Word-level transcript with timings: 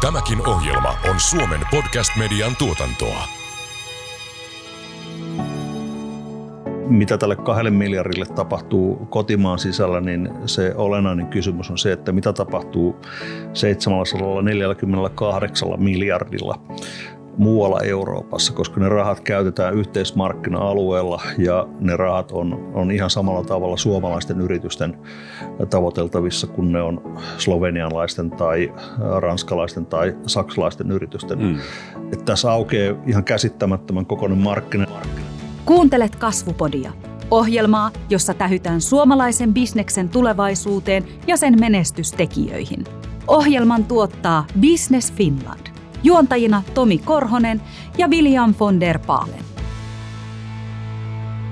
Tämäkin 0.00 0.48
ohjelma 0.48 0.94
on 1.10 1.20
Suomen 1.20 1.60
podcast-median 1.70 2.56
tuotantoa. 2.58 3.24
mitä 6.88 7.18
tälle 7.18 7.36
kahdelle 7.36 7.70
miljardille 7.70 8.26
tapahtuu 8.26 8.96
kotimaan 8.96 9.58
sisällä, 9.58 10.00
niin 10.00 10.30
se 10.46 10.74
olennainen 10.74 11.26
kysymys 11.26 11.70
on 11.70 11.78
se, 11.78 11.92
että 11.92 12.12
mitä 12.12 12.32
tapahtuu 12.32 12.96
748 13.52 15.68
miljardilla 15.78 16.54
muualla 17.36 17.80
Euroopassa, 17.80 18.52
koska 18.52 18.80
ne 18.80 18.88
rahat 18.88 19.20
käytetään 19.20 19.74
yhteismarkkina-alueella 19.74 21.22
ja 21.38 21.68
ne 21.80 21.96
rahat 21.96 22.32
on, 22.32 22.70
on 22.74 22.90
ihan 22.90 23.10
samalla 23.10 23.44
tavalla 23.44 23.76
suomalaisten 23.76 24.40
yritysten 24.40 24.98
tavoiteltavissa 25.70 26.46
kuin 26.46 26.72
ne 26.72 26.82
on 26.82 27.18
slovenianlaisten 27.38 28.30
tai 28.30 28.72
ranskalaisten 29.18 29.86
tai 29.86 30.16
saksalaisten 30.26 30.90
yritysten. 30.90 31.38
Mm. 31.38 31.58
Että 32.12 32.24
tässä 32.24 32.52
aukeaa 32.52 32.96
ihan 33.06 33.24
käsittämättömän 33.24 34.06
kokoinen 34.06 34.38
markkina. 34.38 34.86
Kuuntelet 35.64 36.16
Kasvupodia. 36.16 36.92
Ohjelmaa, 37.30 37.90
jossa 38.10 38.34
tähytään 38.34 38.80
suomalaisen 38.80 39.54
bisneksen 39.54 40.08
tulevaisuuteen 40.08 41.04
ja 41.26 41.36
sen 41.36 41.60
menestystekijöihin. 41.60 42.84
Ohjelman 43.26 43.84
tuottaa 43.84 44.46
Business 44.60 45.12
Finland. 45.12 45.79
Juontajina 46.02 46.62
Tomi 46.74 46.98
Korhonen 46.98 47.62
ja 47.98 48.08
William 48.08 48.54
von 48.60 48.80
der 48.80 48.98
Paalen. 48.98 49.44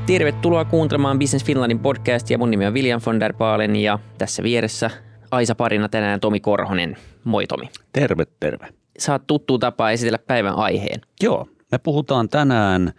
Tervetuloa 0.06 0.64
kuuntelemaan 0.64 1.18
Business 1.18 1.44
Finlandin 1.44 1.78
podcastia. 1.78 2.38
Mun 2.38 2.50
nimi 2.50 2.66
on 2.66 2.74
William 2.74 3.00
von 3.06 3.20
der 3.20 3.34
Paalen 3.34 3.76
ja 3.76 3.98
tässä 4.18 4.42
vieressä 4.42 4.90
Aisa 5.30 5.54
parina 5.54 5.88
tänään 5.88 6.20
Tomi 6.20 6.40
Korhonen. 6.40 6.96
Moi 7.24 7.46
Tomi. 7.46 7.68
Terve, 7.92 8.24
terve. 8.40 8.68
Saat 8.98 9.26
tuttu 9.26 9.58
tapa 9.58 9.90
esitellä 9.90 10.18
päivän 10.18 10.55
aiheen. 10.55 11.00
Joo, 11.22 11.48
me 11.72 11.78
puhutaan 11.78 12.28
tänään 12.28 12.92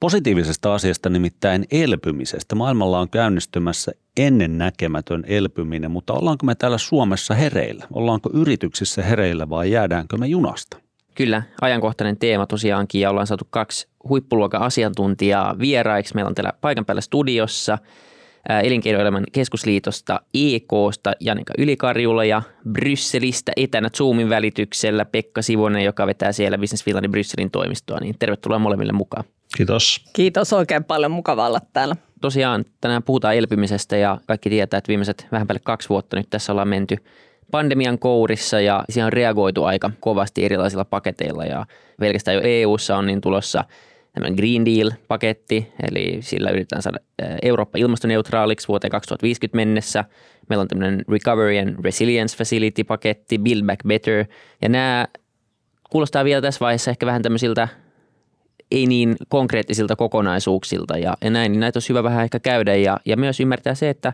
positiivisesta 0.00 0.74
asiasta, 0.74 1.10
nimittäin 1.10 1.64
elpymisestä. 1.70 2.54
Maailmalla 2.54 3.00
on 3.00 3.10
käynnistymässä 3.10 3.92
ennen 4.16 4.58
näkemätön 4.58 5.24
elpyminen, 5.26 5.90
mutta 5.90 6.12
ollaanko 6.12 6.46
me 6.46 6.54
täällä 6.54 6.78
Suomessa 6.78 7.34
hereillä? 7.34 7.86
Ollaanko 7.92 8.30
yrityksissä 8.34 9.02
hereillä 9.02 9.48
vai 9.48 9.70
jäädäänkö 9.70 10.16
me 10.16 10.26
junasta? 10.26 10.81
Kyllä, 11.14 11.42
ajankohtainen 11.60 12.16
teema 12.16 12.46
tosiaankin 12.46 13.00
ja 13.00 13.10
ollaan 13.10 13.26
saatu 13.26 13.46
kaksi 13.50 13.88
huippuluokan 14.08 14.62
asiantuntijaa 14.62 15.58
vieraiksi. 15.58 16.14
Meillä 16.14 16.28
on 16.28 16.34
täällä 16.34 16.52
paikan 16.60 16.84
päällä 16.84 17.00
studiossa 17.00 17.78
Elinkeinoelämän 18.62 19.24
keskusliitosta 19.32 20.20
EKsta 20.34 21.12
Janika 21.20 21.54
Ylikarjula 21.58 22.24
ja 22.24 22.42
Brysselistä 22.72 23.52
etänä 23.56 23.90
Zoomin 23.90 24.28
välityksellä 24.28 25.04
Pekka 25.04 25.42
Sivonen, 25.42 25.84
joka 25.84 26.06
vetää 26.06 26.32
siellä 26.32 26.58
Business 26.58 26.84
Finlandin 26.84 27.10
Brysselin 27.10 27.50
toimistoa. 27.50 28.00
Niin 28.00 28.14
tervetuloa 28.18 28.58
molemmille 28.58 28.92
mukaan. 28.92 29.24
Kiitos. 29.56 30.04
Kiitos 30.12 30.52
oikein 30.52 30.84
paljon, 30.84 31.10
mukava 31.10 31.46
olla 31.46 31.60
täällä. 31.72 31.96
Tosiaan 32.20 32.64
tänään 32.80 33.02
puhutaan 33.02 33.36
elpymisestä 33.36 33.96
ja 33.96 34.18
kaikki 34.26 34.50
tietää, 34.50 34.78
että 34.78 34.88
viimeiset 34.88 35.26
vähän 35.32 35.46
päälle 35.46 35.60
kaksi 35.64 35.88
vuotta 35.88 36.16
nyt 36.16 36.30
tässä 36.30 36.52
ollaan 36.52 36.68
menty 36.68 36.96
pandemian 37.52 37.98
kourissa 37.98 38.60
ja 38.60 38.84
siihen 38.90 39.06
on 39.06 39.12
reagoitu 39.12 39.64
aika 39.64 39.90
kovasti 40.00 40.44
erilaisilla 40.44 40.84
paketeilla 40.84 41.44
ja 41.44 41.66
pelkästään 42.00 42.34
jo 42.34 42.40
EU:ssa 42.44 42.96
on 42.96 43.06
niin 43.06 43.20
tulossa 43.20 43.64
tämmöinen 44.12 44.36
Green 44.36 44.66
Deal-paketti, 44.66 45.72
eli 45.90 46.18
sillä 46.20 46.50
yritetään 46.50 46.82
saada 46.82 46.98
Eurooppa 47.42 47.78
ilmastoneutraaliksi 47.78 48.68
vuoteen 48.68 48.90
2050 48.90 49.56
mennessä. 49.56 50.04
Meillä 50.48 50.62
on 50.62 50.68
tämmöinen 50.68 51.04
Recovery 51.08 51.58
and 51.58 51.84
Resilience 51.84 52.36
Facility-paketti, 52.36 53.38
Build 53.38 53.66
Back 53.66 53.80
Better, 53.86 54.24
ja 54.62 54.68
nämä 54.68 55.06
kuulostaa 55.90 56.24
vielä 56.24 56.42
tässä 56.42 56.60
vaiheessa 56.60 56.90
ehkä 56.90 57.06
vähän 57.06 57.22
tämmöisiltä 57.22 57.68
ei 58.70 58.86
niin 58.86 59.16
konkreettisilta 59.28 59.96
kokonaisuuksilta 59.96 60.98
ja, 60.98 61.16
ja 61.24 61.30
näin, 61.30 61.52
niin 61.52 61.60
näitä 61.60 61.76
olisi 61.76 61.88
hyvä 61.88 62.02
vähän 62.02 62.24
ehkä 62.24 62.40
käydä 62.40 62.76
ja, 62.76 63.00
ja 63.04 63.16
myös 63.16 63.40
ymmärtää 63.40 63.74
se, 63.74 63.88
että 63.88 64.12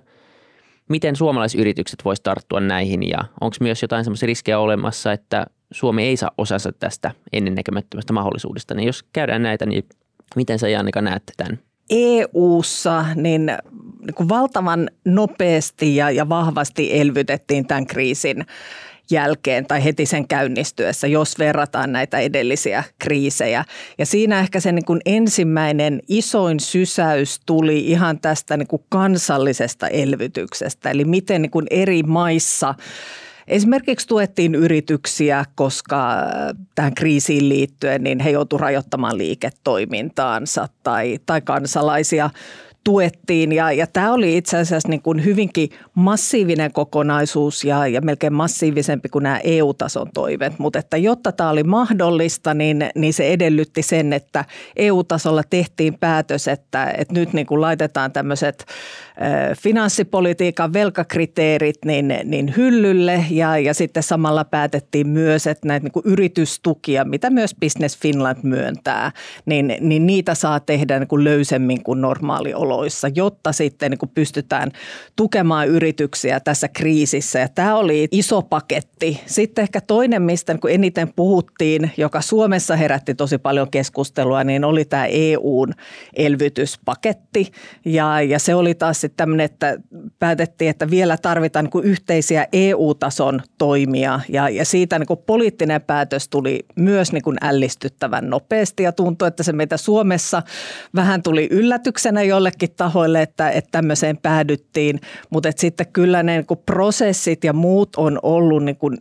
miten 0.88 1.16
suomalaisyritykset 1.16 2.04
voisivat 2.04 2.24
tarttua 2.24 2.60
näihin 2.60 3.08
ja 3.08 3.18
onko 3.40 3.56
myös 3.60 3.82
jotain 3.82 4.04
semmoisia 4.04 4.26
riskejä 4.26 4.58
olemassa, 4.58 5.12
että 5.12 5.46
Suomi 5.70 6.02
ei 6.02 6.16
saa 6.16 6.30
osansa 6.38 6.72
tästä 6.72 7.10
ennennäkemättömästä 7.32 8.12
mahdollisuudesta. 8.12 8.74
Niin 8.74 8.86
jos 8.86 9.02
käydään 9.02 9.42
näitä, 9.42 9.66
niin 9.66 9.84
miten 10.36 10.58
sä 10.58 10.68
Jannika 10.68 11.02
näet 11.02 11.22
tämän? 11.36 11.58
EU-ssa 11.90 13.04
niin, 13.14 13.46
niin 13.46 14.28
valtavan 14.28 14.90
nopeasti 15.04 15.96
ja, 15.96 16.10
ja 16.10 16.28
vahvasti 16.28 17.00
elvytettiin 17.00 17.66
tämän 17.66 17.86
kriisin 17.86 18.46
jälkeen 19.10 19.66
tai 19.66 19.84
heti 19.84 20.06
sen 20.06 20.28
käynnistyessä, 20.28 21.06
jos 21.06 21.38
verrataan 21.38 21.92
näitä 21.92 22.18
edellisiä 22.18 22.84
kriisejä. 22.98 23.64
Ja 23.98 24.06
siinä 24.06 24.40
ehkä 24.40 24.60
se 24.60 24.72
niin 24.72 24.84
kuin 24.84 25.00
ensimmäinen 25.06 26.02
isoin 26.08 26.60
sysäys 26.60 27.40
tuli 27.46 27.78
ihan 27.86 28.20
tästä 28.20 28.56
niin 28.56 28.68
kuin 28.68 28.82
kansallisesta 28.88 29.88
elvytyksestä, 29.88 30.90
eli 30.90 31.04
miten 31.04 31.42
niin 31.42 31.50
kuin 31.50 31.66
eri 31.70 32.02
maissa– 32.02 32.74
Esimerkiksi 33.48 34.06
tuettiin 34.06 34.54
yrityksiä, 34.54 35.44
koska 35.54 36.14
tähän 36.74 36.94
kriisiin 36.94 37.48
liittyen 37.48 38.02
niin 38.02 38.20
he 38.20 38.30
joutuivat 38.30 38.60
rajoittamaan 38.60 39.18
liiketoimintaansa 39.18 40.68
tai, 40.82 41.18
tai 41.26 41.40
kansalaisia 41.40 42.30
tuettiin 42.88 43.52
ja, 43.52 43.72
ja 43.72 43.86
tämä 43.86 44.12
oli 44.12 44.36
itse 44.36 44.58
asiassa 44.58 44.88
niin 44.88 45.02
kuin 45.02 45.24
hyvinkin 45.24 45.68
massiivinen 45.94 46.72
kokonaisuus 46.72 47.64
ja, 47.64 47.86
ja 47.86 48.00
melkein 48.00 48.32
massiivisempi 48.32 49.08
kuin 49.08 49.22
nämä 49.22 49.40
EU-tason 49.44 50.06
toiveet, 50.14 50.58
mutta 50.58 50.78
että 50.78 50.96
jotta 50.96 51.32
tämä 51.32 51.50
oli 51.50 51.62
mahdollista, 51.62 52.54
niin, 52.54 52.90
niin 52.94 53.12
se 53.12 53.28
edellytti 53.28 53.82
sen, 53.82 54.12
että 54.12 54.44
EU-tasolla 54.76 55.42
tehtiin 55.50 55.98
päätös, 55.98 56.48
että, 56.48 56.90
että 56.98 57.14
nyt 57.14 57.32
niin 57.32 57.46
kuin 57.46 57.60
laitetaan 57.60 58.12
tämmöiset 58.12 58.66
finanssipolitiikan 59.62 60.72
velkakriteerit 60.72 61.84
niin, 61.84 62.14
niin 62.24 62.54
hyllylle 62.56 63.24
ja, 63.30 63.58
ja 63.58 63.74
sitten 63.74 64.02
samalla 64.02 64.44
päätettiin 64.44 65.08
myös, 65.08 65.46
että 65.46 65.68
näitä 65.68 65.84
niin 65.84 65.92
kuin 65.92 66.06
yritystukia, 66.06 67.04
mitä 67.04 67.30
myös 67.30 67.54
Business 67.60 67.98
Finland 67.98 68.38
myöntää, 68.42 69.12
niin, 69.46 69.76
niin 69.80 70.06
niitä 70.06 70.34
saa 70.34 70.60
tehdä 70.60 70.98
niin 70.98 71.08
kuin 71.08 71.24
löysemmin 71.24 71.82
kuin 71.82 72.00
normaalioloissa, 72.78 73.08
jotta 73.14 73.52
sitten 73.52 73.90
niin 73.90 73.98
kuin 73.98 74.10
pystytään 74.14 74.70
tukemaan 75.16 75.68
yrityksiä 75.68 76.40
tässä 76.40 76.68
kriisissä. 76.68 77.38
Ja 77.38 77.48
tämä 77.48 77.76
oli 77.76 78.08
iso 78.10 78.42
paketti. 78.42 79.20
Sitten 79.26 79.62
ehkä 79.62 79.80
toinen, 79.80 80.22
mistä 80.22 80.52
niin 80.52 80.74
eniten 80.74 81.12
puhuttiin, 81.16 81.90
joka 81.96 82.20
Suomessa 82.20 82.76
herätti 82.76 83.14
tosi 83.14 83.38
paljon 83.38 83.70
keskustelua, 83.70 84.44
niin 84.44 84.64
oli 84.64 84.84
tämä 84.84 85.06
EUn 85.06 85.72
elvytyspaketti 86.14 87.52
ja, 87.84 88.22
ja 88.22 88.38
se 88.38 88.54
oli 88.54 88.74
taas 88.74 89.00
sitten 89.00 89.16
tämmöinen, 89.16 89.44
että 89.44 89.78
päätettiin, 90.18 90.70
että 90.70 90.90
vielä 90.90 91.16
tarvitaan 91.16 91.64
niin 91.64 91.70
kuin 91.70 91.84
yhteisiä 91.84 92.46
EU-tason 92.52 93.40
toimia 93.58 94.20
ja, 94.28 94.48
ja 94.48 94.64
siitä 94.64 94.98
niin 94.98 95.06
kuin 95.06 95.20
poliittinen 95.26 95.82
päätös 95.82 96.28
tuli 96.28 96.64
myös 96.76 97.12
niin 97.12 97.22
kuin 97.22 97.36
ällistyttävän 97.40 98.30
nopeasti 98.30 98.82
ja 98.82 98.92
tuntui, 98.92 99.28
että 99.28 99.42
se 99.42 99.52
meitä 99.52 99.76
Suomessa 99.76 100.42
vähän 100.94 101.22
tuli 101.22 101.48
yllätyksenä 101.50 102.22
jollekin 102.22 102.67
tahoille, 102.76 103.22
että, 103.22 103.50
että 103.50 103.68
tämmöiseen 103.70 104.16
päädyttiin, 104.16 105.00
mutta 105.30 105.48
että 105.48 105.60
sitten 105.60 105.86
kyllä 105.92 106.22
ne 106.22 106.36
niin 106.36 106.58
prosessit 106.66 107.44
ja 107.44 107.52
muut 107.52 107.96
on 107.96 108.18
ollut 108.22 108.64
niin 108.64 108.76
kuin 108.76 108.98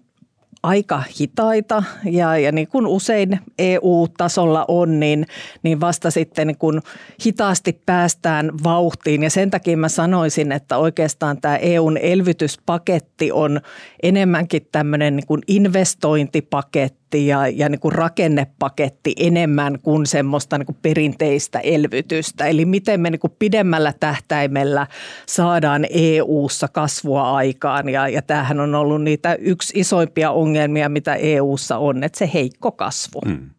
aika 0.64 1.04
hitaita 1.20 1.84
ja, 2.06 2.38
ja 2.38 2.52
niin 2.52 2.68
kuin 2.68 2.88
usein 2.88 3.40
EU-tasolla 3.60 4.66
on, 4.68 5.00
niin, 5.00 5.26
niin 5.64 5.80
vasta 5.80 6.12
sitten 6.12 6.48
niin 6.48 6.58
kuin 6.58 6.82
hitaasti 7.26 7.82
päästään 7.86 8.52
vauhtiin. 8.64 9.24
Ja 9.24 9.30
sen 9.30 9.52
takia 9.52 9.78
mä 9.78 9.90
sanoisin, 9.90 10.52
että 10.52 10.78
oikeastaan 10.78 11.42
tämä 11.42 11.56
EUn 11.58 11.98
elvytyspaketti 11.98 13.32
on 13.32 13.62
enemmänkin 14.04 14.68
tämmöinen 14.72 15.16
niin 15.16 15.28
kuin 15.28 15.42
investointipaketti 15.48 17.07
paketti 17.08 17.28
ja, 17.28 17.48
ja 17.48 17.70
niin 17.70 17.80
kuin 17.80 17.92
rakennepaketti 17.92 19.14
enemmän 19.18 19.80
kuin 19.82 20.06
semmoista 20.06 20.58
niin 20.58 20.66
kuin 20.66 20.78
perinteistä 20.82 21.60
elvytystä. 21.60 22.46
Eli 22.46 22.66
miten 22.66 23.02
me 23.02 23.10
niin 23.10 23.20
kuin 23.20 23.34
pidemmällä 23.40 23.94
tähtäimellä 24.00 24.88
saadaan 25.26 25.86
EU-ssa 25.90 26.68
kasvua 26.68 27.36
aikaan 27.36 27.90
ja, 27.90 28.08
ja 28.08 28.22
tämähän 28.22 28.60
on 28.60 28.76
ollut 28.76 29.02
niitä 29.02 29.36
yksi 29.40 29.80
isoimpia 29.80 30.32
ongelmia, 30.32 30.90
mitä 30.90 31.16
EU-ssa 31.16 31.78
on, 31.78 32.04
että 32.04 32.20
se 32.20 32.30
heikko 32.34 32.72
kasvu. 32.72 33.22
Hmm. 33.26 33.50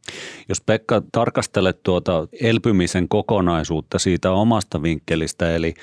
Jos 0.49 0.61
Pekka 0.61 1.03
tarkastelet 1.13 1.83
tuota 1.83 2.29
elpymisen 2.41 3.09
kokonaisuutta 3.09 3.99
siitä 3.99 4.33
omasta 4.33 4.83
vinkkelistä, 4.83 5.55
eli, 5.55 5.75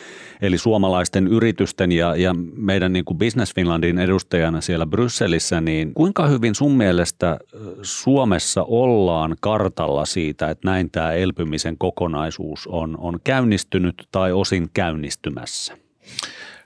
eli 0.41 0.57
suomalaisten 0.57 1.27
yritysten 1.27 1.91
ja, 1.91 2.15
ja 2.15 2.35
meidän 2.55 2.93
niin 2.93 3.05
kuin 3.05 3.17
Business 3.17 3.55
Finlandin 3.55 3.99
edustajana 3.99 4.61
siellä 4.61 4.85
Brysselissä, 4.85 5.61
niin 5.61 5.93
kuinka 5.93 6.27
hyvin 6.27 6.55
sun 6.55 6.71
mielestä 6.71 7.37
Suomessa 7.81 8.63
ollaan 8.63 9.35
kartalla 9.39 10.05
siitä, 10.05 10.49
että 10.49 10.67
näin 10.67 10.91
tämä 10.91 11.11
elpymisen 11.11 11.77
kokonaisuus 11.77 12.67
on, 12.67 12.97
on 12.99 13.19
käynnistynyt 13.23 14.07
tai 14.11 14.31
osin 14.31 14.69
käynnistymässä? 14.73 15.77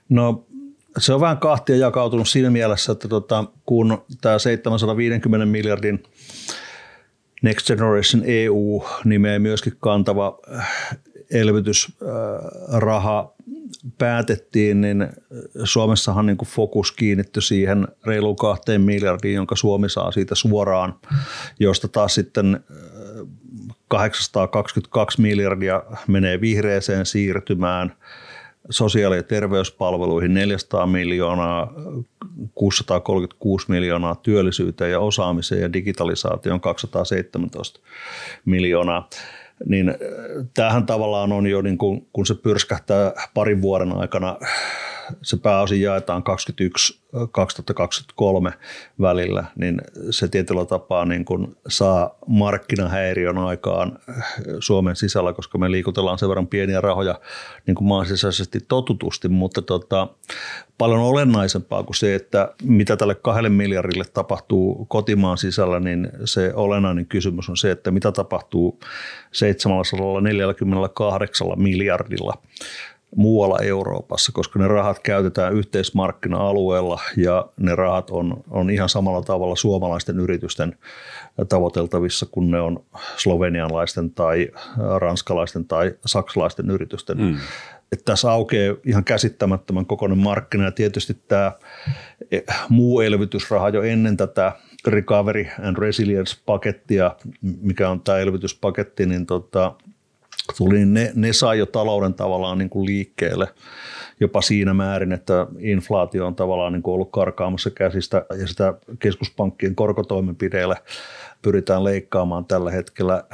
No 0.08 0.44
se 0.98 1.14
on 1.14 1.20
vähän 1.20 1.38
kahtia 1.38 1.76
jakautunut 1.76 2.28
siinä 2.28 2.50
mielessä, 2.50 2.92
että 2.92 3.08
tota, 3.08 3.44
kun 3.66 4.02
tämä 4.20 4.38
750 4.38 5.46
miljardin 5.46 6.02
Next 7.42 7.66
Generation 7.66 8.22
EU 8.26 8.84
nimeä 9.04 9.38
myöskin 9.38 9.76
kantava 9.80 10.38
elvytysraha 11.30 13.34
päätettiin, 13.98 14.80
niin 14.80 15.08
Suomessahan 15.64 16.26
niin 16.26 16.36
kuin 16.36 16.48
fokus 16.48 16.92
kiinnittyi 16.92 17.42
siihen 17.42 17.88
reiluun 18.06 18.36
kahteen 18.36 18.80
miljardiin, 18.80 19.34
jonka 19.34 19.56
Suomi 19.56 19.88
saa 19.88 20.12
siitä 20.12 20.34
suoraan, 20.34 20.94
josta 21.60 21.88
taas 21.88 22.14
sitten 22.14 22.60
822 23.88 25.20
miljardia 25.20 25.82
menee 26.08 26.40
vihreeseen 26.40 27.06
siirtymään, 27.06 27.96
sosiaali- 28.70 29.16
ja 29.16 29.22
terveyspalveluihin 29.22 30.34
400 30.34 30.86
miljoonaa, 30.86 31.72
636 32.54 33.70
miljoonaa 33.70 34.14
työllisyyteen 34.14 34.90
ja 34.90 35.00
osaamiseen 35.00 35.62
ja 35.62 35.72
digitalisaation 35.72 36.60
217 36.60 37.80
miljoonaa. 38.44 39.08
Niin 39.66 39.88
äh, 39.88 39.96
tämähän 40.54 40.86
tavallaan 40.86 41.32
on 41.32 41.46
jo, 41.46 41.62
niin 41.62 41.78
kun, 41.78 42.06
kun 42.12 42.26
se 42.26 42.34
pyrskähtää 42.34 43.12
parin 43.34 43.62
vuoden 43.62 43.92
aikana 43.92 44.36
se 45.22 45.36
pääosin 45.36 45.82
jaetaan 45.82 46.22
2021-2023 48.50 48.52
välillä, 49.00 49.44
niin 49.56 49.80
se 50.10 50.28
tietyllä 50.28 50.64
tapaa 50.64 51.04
niin 51.04 51.24
kuin 51.24 51.56
saa 51.68 52.18
markkinahäiriön 52.26 53.38
aikaan 53.38 53.98
Suomen 54.60 54.96
sisällä, 54.96 55.32
koska 55.32 55.58
me 55.58 55.70
liikutellaan 55.70 56.18
sen 56.18 56.28
verran 56.28 56.46
pieniä 56.46 56.80
rahoja 56.80 57.20
niin 57.66 57.74
kuin 57.74 57.88
maan 57.88 58.06
sisäisesti 58.06 58.58
totutusti, 58.68 59.28
mutta 59.28 59.62
tota, 59.62 60.08
paljon 60.78 61.00
olennaisempaa 61.00 61.82
kuin 61.82 61.96
se, 61.96 62.14
että 62.14 62.54
mitä 62.62 62.96
tälle 62.96 63.14
kahdelle 63.14 63.48
miljardille 63.48 64.04
tapahtuu 64.14 64.84
kotimaan 64.84 65.38
sisällä, 65.38 65.80
niin 65.80 66.08
se 66.24 66.52
olennainen 66.54 67.06
kysymys 67.06 67.48
on 67.48 67.56
se, 67.56 67.70
että 67.70 67.90
mitä 67.90 68.12
tapahtuu 68.12 68.80
748 69.32 71.48
miljardilla 71.56 72.34
muualla 73.16 73.58
Euroopassa, 73.58 74.32
koska 74.32 74.58
ne 74.58 74.68
rahat 74.68 74.98
käytetään 74.98 75.54
yhteismarkkina-alueella 75.54 77.00
ja 77.16 77.46
ne 77.56 77.74
rahat 77.74 78.10
on, 78.10 78.42
on 78.50 78.70
ihan 78.70 78.88
samalla 78.88 79.22
tavalla 79.22 79.56
suomalaisten 79.56 80.20
yritysten 80.20 80.76
tavoiteltavissa 81.48 82.26
kuin 82.30 82.50
ne 82.50 82.60
on 82.60 82.84
slovenianlaisten 83.16 84.10
tai 84.10 84.48
ranskalaisten 84.98 85.64
tai 85.64 85.94
saksalaisten 86.06 86.70
yritysten. 86.70 87.18
Mm. 87.18 87.36
Että 87.92 88.04
tässä 88.04 88.32
aukeaa 88.32 88.76
ihan 88.84 89.04
käsittämättömän 89.04 89.86
kokoinen 89.86 90.18
markkina 90.18 90.64
ja 90.64 90.72
tietysti 90.72 91.14
tämä 91.28 91.52
muu 92.68 93.00
elvytysraha 93.00 93.68
jo 93.68 93.82
ennen 93.82 94.16
tätä 94.16 94.52
Recovery 94.86 95.46
and 95.62 95.76
Resilience-pakettia, 95.76 97.16
mikä 97.42 97.90
on 97.90 98.00
tämä 98.00 98.18
elvytyspaketti, 98.18 99.06
niin 99.06 99.26
tota, 99.26 99.74
tuli, 100.58 100.74
niin 100.74 100.94
ne, 100.94 101.12
ne 101.14 101.32
sai 101.32 101.58
jo 101.58 101.66
talouden 101.66 102.14
tavallaan 102.14 102.58
niin 102.58 102.70
kuin 102.70 102.86
liikkeelle 102.86 103.48
jopa 104.20 104.40
siinä 104.40 104.74
määrin, 104.74 105.12
että 105.12 105.46
inflaatio 105.58 106.26
on 106.26 106.34
tavallaan 106.34 106.72
niin 106.72 106.82
kuin 106.82 106.94
ollut 106.94 107.10
karkaamassa 107.12 107.70
käsistä 107.70 108.26
ja 108.40 108.46
sitä 108.46 108.74
keskuspankkien 108.98 109.74
korkotoimenpideillä 109.74 110.76
pyritään 111.42 111.84
leikkaamaan 111.84 112.44
tällä 112.44 112.70
hetkellä. 112.70 113.24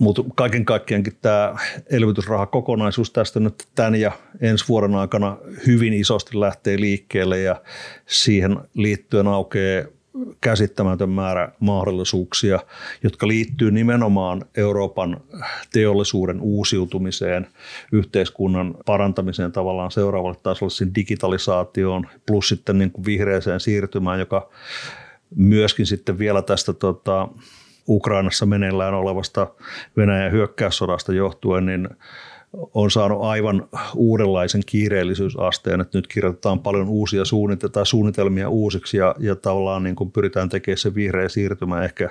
Mutta 0.00 0.22
kaiken 0.34 0.64
kaikkiaankin 0.64 1.16
tämä 1.22 1.56
elvytysrahakokonaisuus 1.90 3.10
tästä 3.10 3.40
nyt 3.40 3.54
tämän 3.74 3.94
ja 3.94 4.12
ensi 4.40 4.64
vuoden 4.68 4.94
aikana 4.94 5.36
hyvin 5.66 5.92
isosti 5.92 6.40
lähtee 6.40 6.80
liikkeelle 6.80 7.40
ja 7.40 7.62
siihen 8.06 8.56
liittyen 8.74 9.26
aukeaa 9.26 9.84
käsittämätön 10.40 11.10
määrä 11.10 11.52
mahdollisuuksia, 11.60 12.60
jotka 13.02 13.28
liittyy 13.28 13.70
nimenomaan 13.70 14.44
Euroopan 14.56 15.20
teollisuuden 15.72 16.40
uusiutumiseen, 16.40 17.46
yhteiskunnan 17.92 18.74
parantamiseen 18.86 19.52
tavallaan 19.52 19.90
seuraavalle 19.90 20.38
tasolle, 20.42 20.70
sen 20.70 20.94
digitalisaatioon, 20.94 22.06
plus 22.26 22.48
sitten 22.48 22.78
niin 22.78 22.90
kuin 22.90 23.04
vihreäseen 23.04 23.60
siirtymään, 23.60 24.18
joka 24.20 24.50
myöskin 25.36 25.86
sitten 25.86 26.18
vielä 26.18 26.42
tästä 26.42 26.72
tota, 26.72 27.28
Ukrainassa 27.88 28.46
meneillään 28.46 28.94
olevasta 28.94 29.46
Venäjän 29.96 30.32
hyökkäyssodasta 30.32 31.12
johtuen, 31.12 31.66
niin 31.66 31.88
on 32.74 32.90
saanut 32.90 33.22
aivan 33.22 33.68
uudenlaisen 33.94 34.62
kiireellisyysasteen, 34.66 35.80
että 35.80 35.98
nyt 35.98 36.06
kirjoitetaan 36.06 36.60
paljon 36.60 36.88
uusia 36.88 37.24
suunnitelmia, 37.24 37.72
tai 37.72 37.86
suunnitelmia 37.86 38.48
uusiksi 38.48 38.96
ja, 38.96 39.14
ja 39.18 39.36
tavallaan 39.36 39.82
niin 39.82 39.96
kuin 39.96 40.12
pyritään 40.12 40.48
tekemään 40.48 40.78
se 40.78 40.94
vihreä 40.94 41.28
siirtymä 41.28 41.84
ehkä 41.84 42.10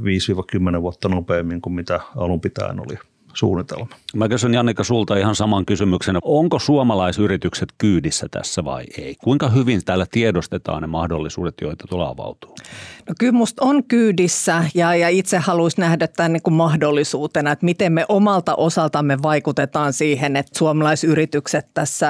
5-10 0.00 0.82
vuotta 0.82 1.08
nopeammin 1.08 1.60
kuin 1.60 1.72
mitä 1.72 2.00
alun 2.16 2.40
pitäen 2.40 2.80
oli 2.80 2.98
suunnitelma. 3.34 3.86
Mä 4.14 4.28
kysyn 4.28 4.54
Jannika 4.54 4.84
sulta 4.84 5.16
ihan 5.16 5.34
saman 5.34 5.66
kysymyksen. 5.66 6.18
Onko 6.22 6.58
suomalaisyritykset 6.58 7.68
kyydissä 7.78 8.26
tässä 8.30 8.64
vai 8.64 8.84
ei? 8.98 9.14
Kuinka 9.24 9.48
hyvin 9.48 9.84
täällä 9.84 10.06
tiedostetaan 10.10 10.82
ne 10.82 10.86
mahdollisuudet, 10.86 11.54
joita 11.60 11.84
tuolla 11.88 12.08
avautuu? 12.08 12.54
No 13.08 13.14
kyllä 13.18 13.32
musta 13.32 13.64
on 13.64 13.84
kyydissä 13.84 14.64
ja, 14.74 14.94
ja 14.94 15.08
itse 15.08 15.38
haluaisin 15.38 15.82
nähdä 15.82 16.08
tämän 16.08 16.32
niin 16.32 16.42
kuin 16.42 16.54
mahdollisuutena, 16.54 17.52
että 17.52 17.64
miten 17.64 17.92
me 17.92 18.04
omalta 18.08 18.54
osaltamme 18.54 19.18
vaikutetaan 19.22 19.92
siihen, 19.92 20.36
että 20.36 20.58
suomalaisyritykset 20.58 21.66
tässä 21.74 22.08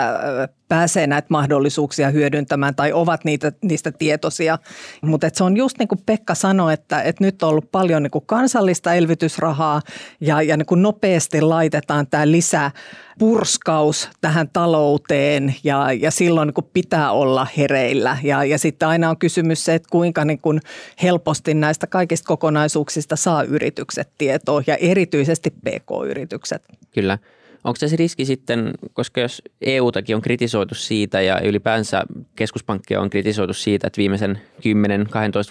pääsee 0.70 1.06
näitä 1.06 1.26
mahdollisuuksia 1.30 2.10
hyödyntämään 2.10 2.74
tai 2.74 2.92
ovat 2.92 3.24
niitä, 3.24 3.52
niistä 3.62 3.92
tietoisia. 3.92 4.58
Mutta 5.02 5.30
se 5.32 5.44
on 5.44 5.56
just 5.56 5.78
niin 5.78 5.88
kuin 5.88 6.00
Pekka 6.06 6.34
sanoi, 6.34 6.74
että, 6.74 7.02
että 7.02 7.24
nyt 7.24 7.42
on 7.42 7.48
ollut 7.48 7.70
paljon 7.72 8.02
niin 8.02 8.10
kuin 8.10 8.26
kansallista 8.26 8.94
elvytysrahaa 8.94 9.80
ja, 10.20 10.42
ja 10.42 10.56
niin 10.56 10.66
kuin 10.66 10.82
nopeasti 10.82 11.40
laitetaan 11.40 12.06
tämä 12.06 12.30
lisää 12.30 12.70
purskaus 13.18 14.08
tähän 14.20 14.48
talouteen 14.52 15.54
ja, 15.64 15.92
ja 15.92 16.10
silloin 16.10 16.46
niin 16.46 16.54
kuin 16.54 16.70
pitää 16.72 17.12
olla 17.12 17.46
hereillä. 17.56 18.18
Ja, 18.22 18.44
ja 18.44 18.58
sitten 18.58 18.88
aina 18.88 19.10
on 19.10 19.18
kysymys 19.18 19.64
se, 19.64 19.74
että 19.74 19.88
kuinka 19.90 20.24
niin 20.24 20.40
kuin 20.40 20.60
helposti 21.02 21.54
näistä 21.54 21.86
kaikista 21.86 22.26
kokonaisuuksista 22.26 23.16
saa 23.16 23.42
yritykset 23.42 24.10
tietoa 24.18 24.62
ja 24.66 24.76
erityisesti 24.76 25.50
PK-yritykset. 25.50 26.62
Kyllä. 26.94 27.18
Onko 27.64 27.76
se 27.76 27.96
riski 27.96 28.24
sitten, 28.24 28.70
koska 28.92 29.20
jos 29.20 29.42
EU-takin 29.60 30.16
on 30.16 30.22
kritisoitu 30.22 30.74
siitä 30.74 31.20
ja 31.20 31.40
ylipäänsä 31.40 32.02
keskuspankkia 32.36 33.00
on 33.00 33.10
kritisoitu 33.10 33.54
siitä, 33.54 33.86
että 33.86 33.98
viimeisen 33.98 34.40
10-12 34.58 34.62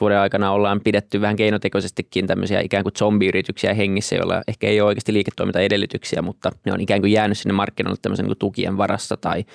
vuoden 0.02 0.20
aikana 0.20 0.52
ollaan 0.52 0.82
pidetty 0.82 1.22
vähän 1.22 1.36
keinotekoisestikin 1.36 2.28
tämmöisiä 2.28 2.60
ikään 2.60 2.84
kuin 2.84 2.94
zombiyrityksiä 3.00 3.74
hengissä, 3.74 4.16
joilla 4.16 4.42
ehkä 4.48 4.68
ei 4.68 4.82
ole 4.82 4.88
oikeasti 4.88 5.14
liiketoimintaedellytyksiä, 5.14 6.22
mutta 6.22 6.52
ne 6.66 6.74
on 6.74 6.82
ikään 6.82 7.02
kuin 7.02 7.12
jäänyt 7.12 7.38
sinne 7.38 7.54
markkinoille 7.54 8.00
tämmöisen 8.02 8.26
niin 8.26 8.38
tukien 8.38 8.78
varassa 8.78 9.18
tai 9.18 9.46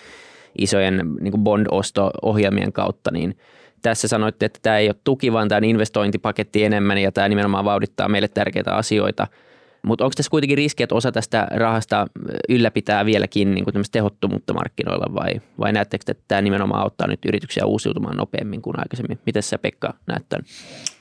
isojen 0.59 1.02
niin 1.21 1.45
bond-osto-ohjelmien 1.45 2.73
kautta, 2.73 3.11
niin 3.11 3.38
tässä 3.83 4.09
sanoitte, 4.09 4.47
että 4.47 4.59
tämä 4.62 4.78
ei 4.78 4.88
ole 4.88 4.97
tuki, 5.05 5.33
vaan 5.33 5.49
tämä 5.49 5.57
on 5.57 5.64
investointipaketti 5.64 6.64
enemmän 6.64 6.99
ja 6.99 7.12
tämä 7.12 7.28
nimenomaan 7.28 7.64
vauhdittaa 7.64 8.09
meille 8.09 8.28
tärkeitä 8.28 8.75
asioita– 8.75 9.26
mutta 9.85 10.05
onko 10.05 10.14
tässä 10.17 10.31
kuitenkin 10.31 10.59
riski, 10.59 10.83
että 10.83 10.95
osa 10.95 11.12
tästä 11.12 11.47
rahasta 11.50 12.07
ylläpitää 12.49 13.05
vieläkin 13.05 13.55
niin 13.55 13.64
kuin 13.64 13.85
tehottomuutta 13.93 14.55
markkinoilla 14.55 15.14
vai, 15.14 15.41
vai 15.59 15.73
näettekö, 15.73 16.05
että 16.09 16.25
tämä 16.29 16.43
nimenomaan 16.43 16.83
auttaa 16.83 17.07
nyt 17.07 17.25
yrityksiä 17.25 17.67
uusiutumaan 17.67 18.17
nopeammin 18.17 18.62
kuin 18.62 18.79
aikaisemmin? 18.79 19.19
Miten 19.26 19.43
se 19.43 19.59
Pekka 19.59 19.95
näet 20.07 20.25
tämän? 20.29 20.45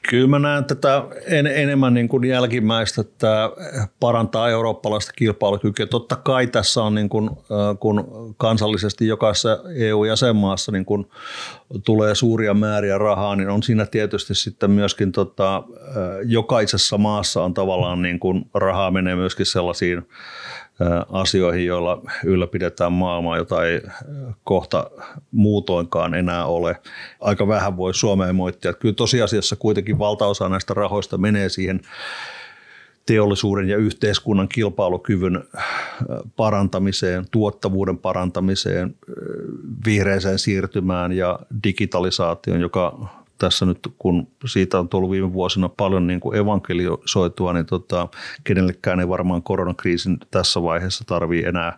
Kyllä 0.09 0.27
mä 0.27 0.39
näen 0.39 0.65
tätä 0.65 1.03
en, 1.27 1.47
enemmän 1.47 1.93
niin 1.93 2.07
kuin 2.07 2.23
jälkimmäistä, 2.23 3.01
että 3.01 3.49
parantaa 3.99 4.49
eurooppalaista 4.49 5.13
kilpailukykyä. 5.15 5.85
Totta 5.85 6.15
kai 6.15 6.47
tässä 6.47 6.83
on, 6.83 6.95
niin 6.95 7.09
kuin, 7.09 7.29
kun 7.79 8.33
kansallisesti 8.37 9.07
jokaisessa 9.07 9.59
EU-jäsenmaassa 9.75 10.71
niin 10.71 10.85
kun 10.85 11.07
tulee 11.85 12.15
suuria 12.15 12.53
määriä 12.53 12.97
rahaa, 12.97 13.35
niin 13.35 13.49
on 13.49 13.63
siinä 13.63 13.85
tietysti 13.85 14.35
sitten 14.35 14.71
myöskin 14.71 15.11
tota, 15.11 15.63
jokaisessa 16.25 16.97
maassa 16.97 17.43
on 17.43 17.53
tavallaan 17.53 18.01
niin 18.01 18.19
kuin 18.19 18.45
rahaa 18.53 18.72
menee 18.91 19.15
myöskin 19.15 19.45
sellaisiin 19.45 20.07
asioihin, 21.11 21.65
joilla 21.65 22.01
ylläpidetään 22.25 22.93
maailmaa, 22.93 23.37
jota 23.37 23.65
ei 23.65 23.81
kohta 24.43 24.91
muutoinkaan 25.31 26.13
enää 26.13 26.45
ole. 26.45 26.79
Aika 27.19 27.47
vähän 27.47 27.77
voi 27.77 27.93
Suomeen 27.93 28.35
moittia. 28.35 28.73
Kyllä 28.73 28.95
tosiasiassa 28.95 29.55
kuitenkin 29.55 29.99
valtaosa 29.99 30.49
näistä 30.49 30.73
rahoista 30.73 31.17
menee 31.17 31.49
siihen 31.49 31.81
teollisuuden 33.05 33.69
ja 33.69 33.77
yhteiskunnan 33.77 34.47
kilpailukyvyn 34.47 35.43
parantamiseen, 36.35 37.25
tuottavuuden 37.31 37.97
parantamiseen, 37.97 38.95
vihreäseen 39.85 40.39
siirtymään 40.39 41.11
ja 41.11 41.39
digitalisaation, 41.63 42.61
joka 42.61 43.09
tässä 43.37 43.65
nyt, 43.65 43.79
kun 43.97 44.27
siitä 44.45 44.79
on 44.79 44.89
tullut 44.89 45.11
viime 45.11 45.33
vuosina 45.33 45.69
paljon 45.69 46.07
niin 46.07 46.19
kuin 46.19 46.37
evankelioitua, 46.37 47.53
niin 47.53 47.65
tota, 47.65 48.07
kenellekään 48.43 48.99
ei 48.99 49.07
varmaan 49.07 49.43
koronakriisin 49.43 50.17
tässä 50.31 50.63
vaiheessa 50.63 51.03
tarvii 51.07 51.43
enää 51.45 51.77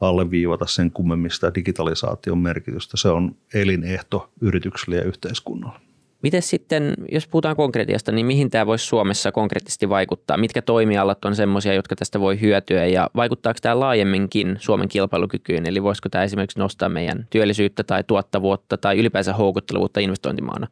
alleviivata 0.00 0.66
sen 0.66 0.90
kummemmin 0.90 1.30
sitä 1.30 1.54
digitalisaation 1.54 2.38
merkitystä. 2.38 2.96
Se 2.96 3.08
on 3.08 3.34
elinehto 3.54 4.30
yrityksille 4.40 4.96
ja 4.96 5.04
yhteiskunnalle. 5.04 5.78
Miten 6.22 6.42
sitten, 6.42 6.94
jos 7.12 7.26
puhutaan 7.26 7.56
konkretiasta, 7.56 8.12
niin 8.12 8.26
mihin 8.26 8.50
tämä 8.50 8.66
voisi 8.66 8.86
Suomessa 8.86 9.32
konkreettisesti 9.32 9.88
vaikuttaa? 9.88 10.36
Mitkä 10.36 10.62
toimialat 10.62 11.24
on 11.24 11.36
sellaisia, 11.36 11.74
jotka 11.74 11.96
tästä 11.96 12.20
voi 12.20 12.40
hyötyä 12.40 12.86
ja 12.86 13.10
vaikuttaako 13.16 13.58
tämä 13.62 13.80
laajemminkin 13.80 14.56
Suomen 14.58 14.88
kilpailukykyyn? 14.88 15.66
Eli 15.66 15.82
voisiko 15.82 16.08
tämä 16.08 16.24
esimerkiksi 16.24 16.58
nostaa 16.58 16.88
meidän 16.88 17.26
työllisyyttä 17.30 17.84
tai 17.84 18.04
tuottavuutta 18.04 18.76
tai 18.76 18.98
ylipäänsä 18.98 19.32
houkuttelevuutta 19.32 20.00
investointimaana? 20.00 20.66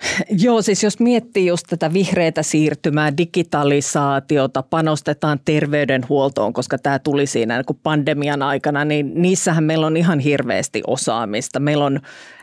Joo, 0.44 0.62
siis 0.62 0.82
jos 0.82 1.00
miettii 1.00 1.46
just 1.46 1.66
tätä 1.70 1.92
vihreätä 1.92 2.42
siirtymää, 2.42 3.16
digitalisaatiota, 3.16 4.62
panostetaan 4.62 5.40
terveydenhuoltoon, 5.44 6.52
koska 6.52 6.78
tämä 6.78 6.98
tuli 6.98 7.26
siinä 7.26 7.56
niin 7.56 7.78
pandemian 7.82 8.42
aikana, 8.42 8.84
niin 8.84 9.12
niissähän 9.14 9.64
meillä 9.64 9.86
on 9.86 9.96
ihan 9.96 10.18
hirveästi 10.18 10.82
osaamista. 10.86 11.60
Meillä 11.60 11.84
on 11.84 12.00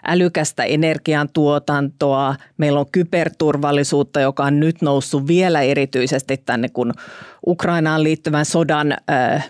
älykästä 0.07 0.63
energiantuotantoa, 0.63 2.35
meillä 2.57 2.79
on 2.79 2.91
kyberturvallisuutta, 2.91 4.19
joka 4.19 4.43
on 4.43 4.59
nyt 4.59 4.81
noussut 4.81 5.27
vielä 5.27 5.61
erityisesti 5.61 6.37
tänne, 6.37 6.69
kun 6.69 6.93
Ukrainaan 7.47 8.03
liittyvän 8.03 8.45
sodan 8.45 8.97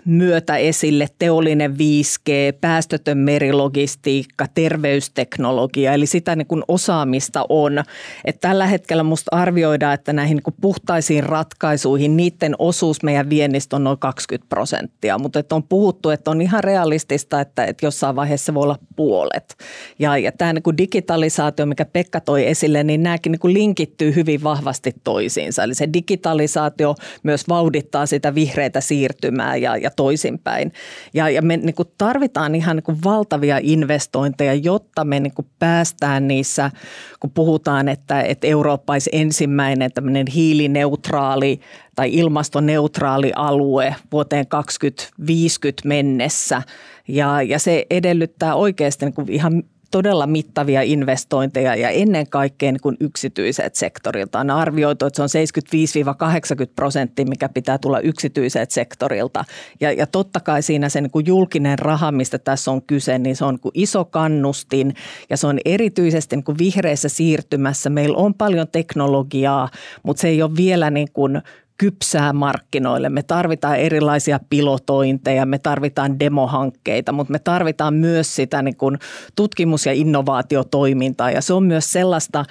myötä 0.04 0.56
esille 0.56 1.08
teollinen 1.18 1.74
5G, 1.74 2.58
päästötön 2.60 3.18
merilogistiikka, 3.18 4.46
terveysteknologia, 4.54 5.92
eli 5.92 6.06
sitä 6.06 6.36
niin 6.36 6.46
kuin 6.46 6.62
osaamista 6.68 7.46
on. 7.48 7.84
Et 8.24 8.40
tällä 8.40 8.66
hetkellä 8.66 9.02
musta 9.02 9.36
arvioidaan, 9.36 9.94
että 9.94 10.12
näihin 10.12 10.34
niin 10.34 10.42
kuin 10.42 10.54
puhtaisiin 10.60 11.24
ratkaisuihin 11.24 12.16
niiden 12.16 12.54
osuus 12.58 13.02
meidän 13.02 13.30
viennistä 13.30 13.76
on 13.76 13.84
noin 13.84 13.98
20 13.98 14.48
prosenttia, 14.48 15.18
mutta 15.18 15.40
on 15.52 15.62
puhuttu, 15.62 16.10
että 16.10 16.30
on 16.30 16.40
ihan 16.40 16.64
realistista, 16.64 17.40
että, 17.40 17.64
että 17.64 17.86
jossain 17.86 18.16
vaiheessa 18.16 18.54
voi 18.54 18.62
olla 18.62 18.78
puolet. 18.96 19.56
Ja, 19.98 20.18
ja 20.18 20.32
tämä 20.44 20.52
niin 20.52 20.62
kuin 20.62 20.78
digitalisaatio, 20.78 21.66
mikä 21.66 21.84
Pekka 21.84 22.20
toi 22.20 22.46
esille, 22.46 22.84
niin 22.84 23.02
nämäkin 23.02 23.32
niin 23.32 23.40
kuin 23.40 23.54
linkittyy 23.54 24.14
hyvin 24.14 24.42
vahvasti 24.42 24.92
toisiinsa. 25.04 25.62
Eli 25.62 25.74
se 25.74 25.88
digitalisaatio 25.92 26.94
myös 27.22 27.48
vauhdittaa 27.48 28.06
sitä 28.06 28.34
vihreitä 28.34 28.80
siirtymää 28.80 29.56
ja, 29.56 29.76
ja 29.76 29.90
toisinpäin. 29.90 30.72
Ja, 31.14 31.30
ja 31.30 31.42
me 31.42 31.56
niin 31.56 31.74
kuin 31.74 31.88
tarvitaan 31.98 32.54
ihan 32.54 32.76
niin 32.76 32.84
kuin 32.84 32.98
valtavia 33.04 33.58
investointeja, 33.62 34.54
jotta 34.54 35.04
me 35.04 35.20
niin 35.20 35.34
kuin 35.34 35.46
päästään 35.58 36.28
niissä, 36.28 36.70
kun 37.20 37.30
puhutaan, 37.30 37.88
että, 37.88 38.20
että 38.20 38.46
Eurooppa 38.46 38.92
olisi 38.92 39.10
ensimmäinen 39.12 39.92
tämmöinen 39.92 40.26
hiilineutraali 40.26 41.60
tai 41.94 42.14
ilmastoneutraali 42.14 43.32
alue 43.36 43.96
vuoteen 44.12 44.46
2050 44.46 45.88
mennessä. 45.88 46.62
Ja, 47.08 47.42
ja 47.42 47.58
se 47.58 47.86
edellyttää 47.90 48.54
oikeasti 48.54 49.04
niin 49.04 49.14
kuin 49.14 49.32
ihan 49.32 49.62
todella 49.94 50.26
mittavia 50.26 50.82
investointeja 50.82 51.74
ja 51.74 51.88
ennen 51.88 52.26
kaikkea 52.28 52.72
niin 52.72 52.80
kuin 52.80 52.96
yksityiset 53.00 53.74
sektorilta. 53.74 54.40
On 54.40 54.50
arvioitu, 54.50 55.06
että 55.06 55.28
se 55.28 55.38
on 55.38 56.64
75-80 56.66 56.72
prosenttia, 56.76 57.24
mikä 57.26 57.48
pitää 57.48 57.78
tulla 57.78 58.00
yksityiset 58.00 58.70
sektorilta. 58.70 59.44
Ja, 59.80 59.92
ja 59.92 60.06
totta 60.06 60.40
kai 60.40 60.62
siinä 60.62 60.88
se 60.88 61.00
niin 61.00 61.10
kuin 61.10 61.26
julkinen 61.26 61.78
raha, 61.78 62.12
mistä 62.12 62.38
tässä 62.38 62.70
on 62.70 62.82
kyse, 62.82 63.18
niin 63.18 63.36
se 63.36 63.44
on 63.44 63.54
niin 63.54 63.60
kuin 63.60 63.72
iso 63.74 64.04
kannustin 64.04 64.94
ja 65.30 65.36
se 65.36 65.46
on 65.46 65.58
erityisesti 65.64 66.36
niin 66.36 66.44
kuin 66.44 66.58
vihreässä 66.58 67.08
siirtymässä. 67.08 67.90
Meillä 67.90 68.16
on 68.16 68.34
paljon 68.34 68.68
teknologiaa, 68.68 69.68
mutta 70.02 70.20
se 70.20 70.28
ei 70.28 70.42
ole 70.42 70.56
vielä 70.56 70.90
niin 70.90 71.12
kuin 71.12 71.42
kypsää 71.78 72.32
markkinoille. 72.32 73.08
Me 73.08 73.22
tarvitaan 73.22 73.76
erilaisia 73.76 74.40
pilotointeja, 74.50 75.46
me 75.46 75.58
tarvitaan 75.58 76.20
demohankkeita, 76.20 77.12
mutta 77.12 77.32
me 77.32 77.38
tarvitaan 77.38 77.94
myös 77.94 78.34
sitä 78.34 78.62
niin 78.62 78.76
kuin 78.76 78.98
tutkimus- 79.36 79.86
ja 79.86 79.92
innovaatiotoimintaa 79.92 81.30
ja 81.30 81.40
se 81.40 81.52
on 81.52 81.64
myös 81.64 81.92
sellaista 81.92 82.44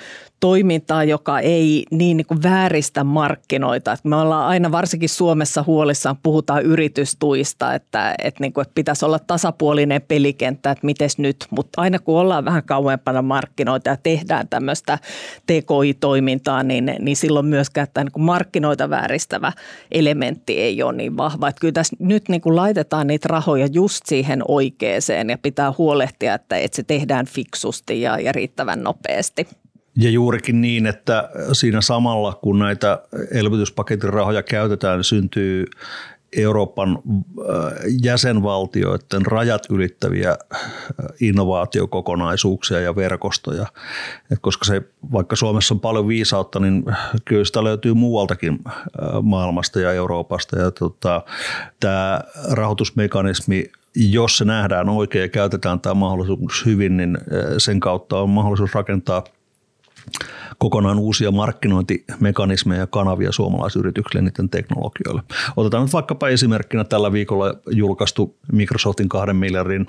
toimintaa, 0.44 1.04
joka 1.04 1.40
ei 1.40 1.86
niin, 1.92 2.18
niin 2.18 2.28
kuin 2.28 2.44
vääristä 2.44 3.04
markkinoita. 3.04 3.98
me 4.04 4.16
ollaan 4.16 4.48
aina 4.48 4.72
varsinkin 4.72 5.10
Suomessa 5.10 5.64
huolissaan, 5.68 6.18
puhutaan 6.24 6.64
yritystuista, 6.64 7.74
että, 7.74 8.16
että, 8.24 8.42
niin 8.42 8.54
kuin, 8.54 8.62
että 8.62 8.72
pitäisi 8.76 9.06
olla 9.06 9.20
tasapuolinen 9.20 10.02
pelikenttä, 10.02 10.72
että 10.72 10.86
miten 10.86 11.10
nyt, 11.18 11.46
mutta 11.50 11.82
aina 11.82 12.00
kun 12.00 12.20
ollaan 12.20 12.46
vähän 12.46 12.64
kauempana 12.64 13.22
markkinoita 13.22 13.90
ja 13.90 13.98
tehdään 13.98 14.48
tämmöistä 14.48 15.00
TKI-toimintaa, 15.46 16.64
niin, 16.64 16.96
niin 17.00 17.18
silloin 17.18 17.46
myöskään 17.46 17.88
tämä 17.94 18.04
niin 18.04 18.12
kuin 18.12 18.24
markkinoita 18.24 18.90
vääristävä 18.90 19.52
elementti 19.92 20.62
ei 20.62 20.84
ole 20.84 20.94
niin 20.94 21.18
vahva. 21.18 21.48
Että 21.48 21.60
kyllä 21.60 21.74
tässä 21.74 21.96
nyt 22.00 22.30
niin 22.30 22.42
kuin 22.42 22.56
laitetaan 22.56 23.08
niitä 23.08 23.28
rahoja 23.28 23.68
just 23.72 24.06
siihen 24.06 24.42
oikeeseen 24.48 25.30
ja 25.30 25.38
pitää 25.38 25.74
huolehtia, 25.78 26.34
että, 26.34 26.58
että 26.58 26.76
se 26.76 26.84
tehdään 26.84 27.26
fiksusti 27.26 28.02
ja, 28.02 28.20
ja 28.20 28.32
riittävän 28.32 28.84
nopeasti. 28.84 29.48
Ja 29.96 30.10
juurikin 30.10 30.62
niin, 30.62 30.86
että 30.86 31.30
siinä 31.52 31.82
samalla 31.82 32.34
kun 32.34 32.60
näitä 32.60 33.02
elvytyspaketin 33.32 34.14
rahoja 34.14 34.44
käytetään, 34.44 34.98
niin 34.98 35.04
syntyy 35.04 35.66
Euroopan 36.38 36.90
äh, 36.90 37.74
jäsenvaltioiden 38.04 39.26
rajat 39.26 39.62
ylittäviä 39.70 40.30
äh, 40.30 40.38
innovaatiokokonaisuuksia 41.22 42.80
ja 42.80 42.96
verkostoja. 42.96 43.68
Et 44.32 44.40
koska 44.42 44.66
se, 44.66 44.82
vaikka 45.12 45.36
Suomessa 45.36 45.74
on 45.74 45.80
paljon 45.80 46.08
viisautta, 46.08 46.60
niin 46.60 46.86
kyllä 47.26 47.46
sitä 47.46 47.64
löytyy 47.64 47.94
muualtakin 47.94 48.60
äh, 48.68 48.84
maailmasta 49.22 49.80
ja 49.80 49.92
Euroopasta. 49.92 50.60
Ja 50.60 50.72
tota, 50.72 51.22
tämä 51.80 52.22
rahoitusmekanismi 52.52 53.72
jos 53.96 54.38
se 54.38 54.46
nähdään 54.46 54.90
oikein 54.90 55.22
ja 55.22 55.30
käytetään 55.30 55.80
tämä 55.80 55.94
mahdollisuus 55.94 56.66
hyvin, 56.66 56.98
niin 56.98 57.18
sen 57.58 57.80
kautta 57.80 58.20
on 58.20 58.30
mahdollisuus 58.30 58.74
rakentaa– 58.74 59.24
kokonaan 60.58 61.00
uusia 61.00 61.32
markkinointimekanismeja 61.32 62.80
ja 62.80 62.88
kanavia 62.88 63.32
suomalaisyrityksille 63.32 64.22
niiden 64.22 64.50
teknologioille. 64.50 65.22
Otetaan 65.58 65.84
nyt 65.84 65.94
vaikkapa 65.94 66.30
esimerkkinä 66.30 66.84
tällä 66.84 67.12
viikolla 67.12 67.54
julkaistu 67.72 68.38
Microsoftin 68.52 69.10
kahden 69.10 69.36
miljardin 69.36 69.88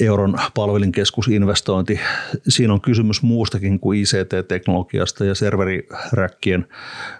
euron 0.00 0.34
palvelinkeskusinvestointi. 0.54 2.00
Siinä 2.48 2.72
on 2.72 2.80
kysymys 2.80 3.22
muustakin 3.22 3.80
kuin 3.80 4.00
ICT-teknologiasta 4.00 5.24
ja 5.24 5.34
serveriräkkien 5.34 6.66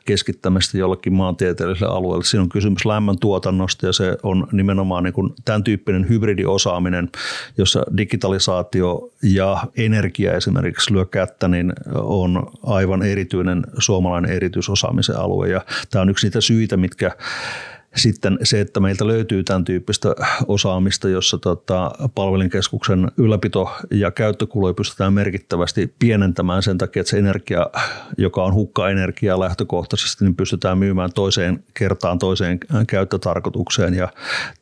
keskittämistä 0.05 0.79
jollekin 0.79 1.13
maantieteelliselle 1.13 1.93
alueelle. 1.93 2.25
Siinä 2.25 2.43
on 2.43 2.49
kysymys 2.49 2.87
lämmöntuotannosta 2.87 3.87
ja 3.87 3.93
se 3.93 4.17
on 4.23 4.49
nimenomaan 4.53 5.05
niin 5.05 5.15
kuin 5.15 5.35
tämän 5.45 5.65
tyyppinen 5.65 6.09
hybridiosaaminen, 6.09 7.11
jossa 7.59 7.83
digitalisaatio 7.97 9.11
ja 9.23 9.67
energia 9.77 10.33
esimerkiksi 10.33 10.95
lyö 10.95 11.05
kättä, 11.05 11.49
niin 11.49 11.73
on 11.95 12.47
aivan 12.63 13.03
erityinen 13.03 13.65
suomalainen 13.79 14.31
erityisosaamisen 14.31 15.17
alue 15.17 15.49
ja 15.49 15.61
tämä 15.91 16.03
on 16.03 16.11
yksi 16.11 16.27
niitä 16.27 16.41
syitä, 16.41 16.77
mitkä 16.77 17.11
sitten 17.97 18.39
se, 18.43 18.61
että 18.61 18.81
meiltä 18.81 19.07
löytyy 19.07 19.45
tämän 19.45 19.65
tyyppistä 19.65 20.15
osaamista, 20.49 21.09
jossa 21.09 21.39
tota, 21.39 21.91
palvelinkeskuksen 22.15 23.11
ylläpito- 23.17 23.71
ja 23.91 24.11
käyttökuluja 24.11 24.75
pystytään 24.75 25.13
merkittävästi 25.13 25.95
pienentämään 25.99 26.63
sen 26.63 26.79
takia, 26.79 27.01
että 27.01 27.11
se 27.11 27.19
energia, 27.19 27.67
joka 28.19 28.45
on 28.45 28.55
hukkaenergiaa 28.55 29.41
lähtökohtaisesti, 29.41 30.25
niin 30.25 30.37
pystytään 30.37 30.79
myymään 30.79 31.13
toiseen 31.13 31.65
kertaan 31.75 32.19
toiseen 32.19 32.59
käyttötarkoitukseen. 32.89 33.95
Ja 33.95 34.09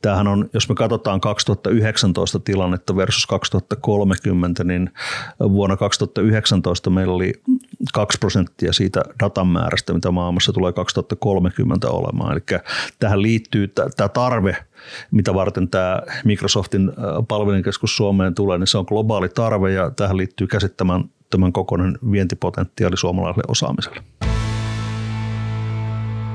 tämähän 0.03 0.27
on, 0.27 0.51
jos 0.55 0.69
me 0.69 0.75
katsotaan 0.75 1.21
2019 1.21 2.39
tilannetta 2.39 2.97
versus 2.97 3.27
2030, 3.27 4.65
niin 4.65 4.91
vuonna 5.41 5.77
2019 5.77 6.91
meillä 6.91 7.15
oli 7.15 7.33
2 7.93 8.19
prosenttia 8.19 8.73
siitä 8.73 9.03
datan 9.23 9.47
määrästä, 9.47 9.93
mitä 9.93 10.11
maailmassa 10.11 10.53
tulee 10.53 10.73
2030 10.73 11.89
olemaan. 11.89 12.33
Eli 12.33 12.61
tähän 12.99 13.23
liittyy 13.23 13.69
tämä 13.97 14.09
tarve, 14.09 14.57
mitä 15.11 15.35
varten 15.35 15.69
tämä 15.69 16.03
Microsoftin 16.25 16.93
palvelinkeskus 17.29 17.97
Suomeen 17.97 18.35
tulee, 18.35 18.59
niin 18.59 18.67
se 18.67 18.79
on 18.79 18.85
globaali 18.89 19.29
tarve 19.29 19.73
ja 19.73 19.91
tähän 19.91 20.17
liittyy 20.17 20.47
käsittämään 20.47 21.05
tämän 21.31 21.53
kokoinen 21.53 21.99
vientipotentiaali 22.11 22.97
suomalaiselle 22.97 23.45
osaamiselle. 23.49 24.03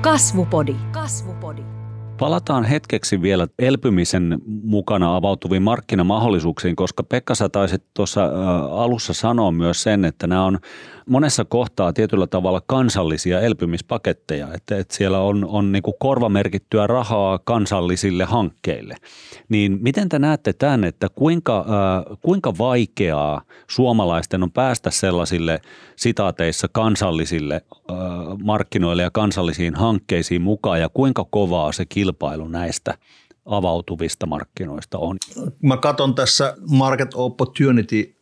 Kasvupodi. 0.00 0.76
Kasvupodi. 0.92 1.62
Palataan 2.18 2.64
hetkeksi 2.64 3.22
vielä 3.22 3.46
elpymisen 3.58 4.38
mukana 4.62 5.16
avautuviin 5.16 5.62
markkinamahdollisuuksiin, 5.62 6.76
koska 6.76 7.02
Pekka 7.02 7.34
sä 7.34 7.48
taisit 7.48 7.84
tuossa 7.94 8.30
alussa 8.70 9.12
sanoa 9.12 9.52
myös 9.52 9.82
sen, 9.82 10.04
että 10.04 10.26
nämä 10.26 10.44
on 10.44 10.58
monessa 11.08 11.44
kohtaa 11.44 11.92
tietyllä 11.92 12.26
tavalla 12.26 12.62
kansallisia 12.66 13.40
elpymispaketteja, 13.40 14.48
että, 14.54 14.78
että 14.78 14.96
siellä 14.96 15.20
on, 15.20 15.44
on 15.44 15.72
niin 15.72 15.82
kuin 15.82 15.94
korvamerkittyä 15.98 16.86
rahaa 16.86 17.38
kansallisille 17.38 18.24
hankkeille. 18.24 18.94
Niin 19.48 19.78
miten 19.80 20.08
te 20.08 20.18
näette 20.18 20.52
tämän, 20.52 20.84
että 20.84 21.08
kuinka, 21.14 21.58
äh, 21.58 22.18
kuinka 22.22 22.58
vaikeaa 22.58 23.42
suomalaisten 23.70 24.42
on 24.42 24.50
päästä 24.50 24.90
sellaisille 24.90 25.60
sitaateissa 25.96 26.68
kansallisille 26.72 27.54
äh, 27.54 27.96
markkinoille 28.44 29.02
ja 29.02 29.10
kansallisiin 29.10 29.74
hankkeisiin 29.74 30.42
mukaan 30.42 30.80
ja 30.80 30.88
kuinka 30.88 31.26
kovaa 31.30 31.72
se 31.72 31.86
kilpailu 31.86 32.48
näistä 32.48 32.94
avautuvista 33.48 34.26
markkinoista 34.26 34.98
on? 34.98 35.16
Mä 35.62 35.76
katson 35.76 36.14
tässä 36.14 36.56
Market 36.70 37.14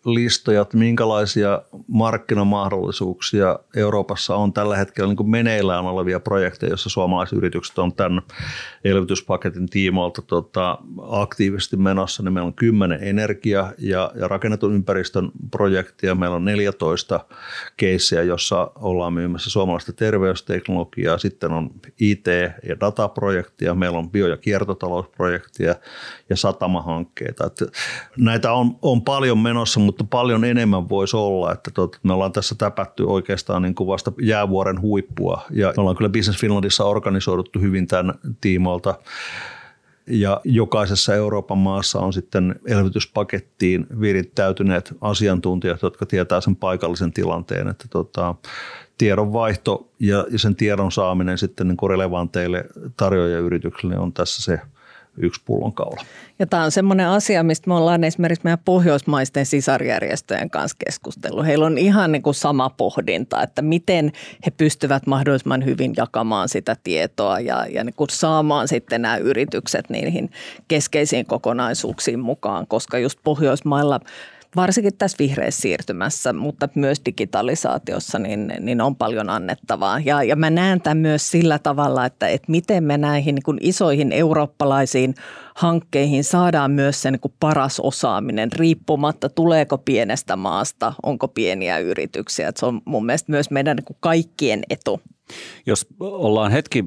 Opportunity-listoja, 0.07 0.63
että 0.63 0.77
minkälaisia 0.77 1.63
markkinamahdollisuuksia 1.89 3.59
Euroopassa 3.77 4.37
on 4.37 4.53
tällä 4.53 4.77
hetkellä 4.77 5.09
niin 5.09 5.17
kuin 5.17 5.31
meneillään 5.31 5.85
olevia 5.85 6.21
projekteja, 6.21 6.71
joissa 6.71 6.89
suomalaiset 6.89 7.39
yritykset 7.39 7.79
on 7.79 7.93
tämän 7.93 8.23
elvytyspaketin 8.85 9.69
tiimoilta 9.69 10.23
tota, 10.23 10.79
aktiivisesti 11.09 11.77
menossa. 11.77 12.23
Niin 12.23 12.33
meillä 12.33 12.47
on 12.47 12.55
10 12.55 12.99
energia- 13.03 13.73
ja, 13.79 14.13
ja 14.15 14.29
rakennetun 14.29 14.75
ympäristön 14.75 15.31
projektia. 15.51 16.15
Meillä 16.15 16.37
on 16.37 16.45
14 16.45 17.21
keissiä, 17.77 18.23
jossa 18.23 18.71
ollaan 18.75 19.13
myymässä 19.13 19.51
suomalaista 19.51 19.93
terveysteknologiaa. 19.93 21.19
Sitten 21.19 21.53
on 21.53 21.71
IT- 22.01 22.27
ja 22.69 22.81
dataprojektia. 22.81 23.75
Meillä 23.75 23.99
on 23.99 24.11
bio- 24.11 24.29
ja 24.29 24.37
kiertotalous 24.37 25.07
projekteja 25.09 25.75
ja 26.31 26.37
satamahankkeita. 26.37 27.47
Että 27.47 27.67
näitä 28.17 28.53
on, 28.53 28.79
on 28.83 29.03
paljon 29.03 29.39
menossa, 29.39 29.81
mutta 29.81 29.96
paljon 30.05 30.45
enemmän 30.45 30.89
voisi 30.89 31.17
olla. 31.17 31.53
Että 31.53 31.71
tot, 31.71 31.99
me 32.03 32.13
ollaan 32.13 32.33
tässä 32.33 32.55
täpätty 32.55 33.03
oikeastaan 33.03 33.63
niin 33.63 33.75
kuin 33.75 33.87
vasta 33.87 34.13
jäävuoren 34.23 34.81
huippua 34.81 35.43
ja 35.51 35.73
me 35.77 35.81
ollaan 35.81 35.97
kyllä 35.97 36.11
Business 36.11 36.41
Finlandissa 36.41 36.85
organisoiduttu 36.85 37.61
hyvin 37.61 37.87
tämän 37.87 38.15
tiimoilta 38.41 38.95
ja 40.07 40.41
jokaisessa 40.45 41.15
Euroopan 41.15 41.59
maassa 41.59 42.01
on 42.01 42.13
sitten 42.13 42.55
elvytyspakettiin 42.67 43.87
virittäytyneet 44.01 44.95
asiantuntijat, 45.01 45.83
jotka 45.83 46.07
tietää 46.07 46.41
sen 46.41 46.57
paikallisen 46.57 47.13
tilanteen, 47.13 47.69
että 47.69 47.85
tota, 47.91 48.35
tiedonvaihto 48.99 49.91
ja, 50.01 50.27
ja 50.31 50.39
sen 50.39 50.57
tiedon 50.57 50.93
saaminen 50.93 51.39
sitten 51.39 51.69
niin 51.69 51.91
relevanteille 51.91 52.65
tarjoajayrityksille 52.97 53.99
on 53.99 54.13
tässä 54.13 54.43
se 54.43 54.61
yksi 55.19 55.41
pullonkaula. 55.45 56.01
Ja 56.39 56.47
tämä 56.47 56.65
on 56.65 56.71
semmoinen 56.71 57.09
asia, 57.09 57.43
mistä 57.43 57.71
me 57.71 57.75
ollaan 57.75 58.05
esimerkiksi 58.05 58.45
meidän 58.45 58.59
pohjoismaisten 58.65 59.47
sisarjärjestöjen 59.47 60.51
kanssa 60.51 60.77
keskustellut. 60.87 61.47
Heillä 61.47 61.67
on 61.67 61.79
ihan 61.79 62.13
niin 62.13 62.23
kuin 62.23 62.35
sama 62.35 62.71
pohdinta, 62.71 63.43
että 63.43 63.63
miten 63.63 64.13
he 64.47 64.51
pystyvät 64.51 65.07
mahdollisimman 65.07 65.65
hyvin 65.65 65.95
jakamaan 65.97 66.49
sitä 66.49 66.77
tietoa 66.85 67.41
ja, 67.41 67.67
ja 67.71 67.85
niin 67.85 67.95
kuin 67.95 68.11
saamaan 68.11 68.69
sitten 68.69 69.03
nämä 69.03 69.17
yritykset 69.17 69.91
niihin 69.91 70.31
keskeisiin 70.69 71.27
kokonaisuuksiin 71.27 72.21
mukaan, 72.21 72.67
koska 72.67 72.99
just 72.99 73.19
Pohjoismailla– 73.25 74.01
varsinkin 74.57 74.97
tässä 74.99 75.17
vihreässä 75.19 75.61
siirtymässä, 75.61 76.33
mutta 76.33 76.69
myös 76.75 77.03
digitalisaatiossa, 77.07 78.19
niin, 78.19 78.53
niin 78.61 78.81
on 78.81 78.97
paljon 78.97 79.31
annettavaa. 79.31 79.99
Ja, 79.99 80.23
ja 80.23 80.37
mä 80.37 80.51
näen 80.51 80.81
tämän 80.81 80.99
myös 80.99 81.31
sillä 81.31 81.59
tavalla, 81.59 82.05
että, 82.05 82.29
että 82.29 82.51
miten 82.51 82.85
me 82.85 82.99
näihin 82.99 83.35
niin 83.35 83.59
isoihin 83.61 84.13
eurooppalaisiin 84.13 85.15
hankkeihin 85.57 86.25
saadaan 86.25 86.71
myös 86.71 87.03
se 87.03 87.11
niin 87.11 87.21
paras 87.41 87.81
osaaminen, 87.81 88.53
riippumatta 88.53 89.29
tuleeko 89.29 89.79
pienestä 89.79 90.37
maasta, 90.37 90.93
onko 91.03 91.29
pieniä 91.29 91.79
yrityksiä. 91.79 92.49
Että 92.49 92.61
se 92.61 92.67
on 92.67 92.81
mun 92.85 93.07
mielestä 93.07 93.33
myös 93.33 93.51
meidän 93.51 93.77
niin 93.77 93.97
kaikkien 94.01 94.63
etu. 94.71 95.01
Jos 95.67 95.87
ollaan 96.01 96.53
hetki 96.53 96.85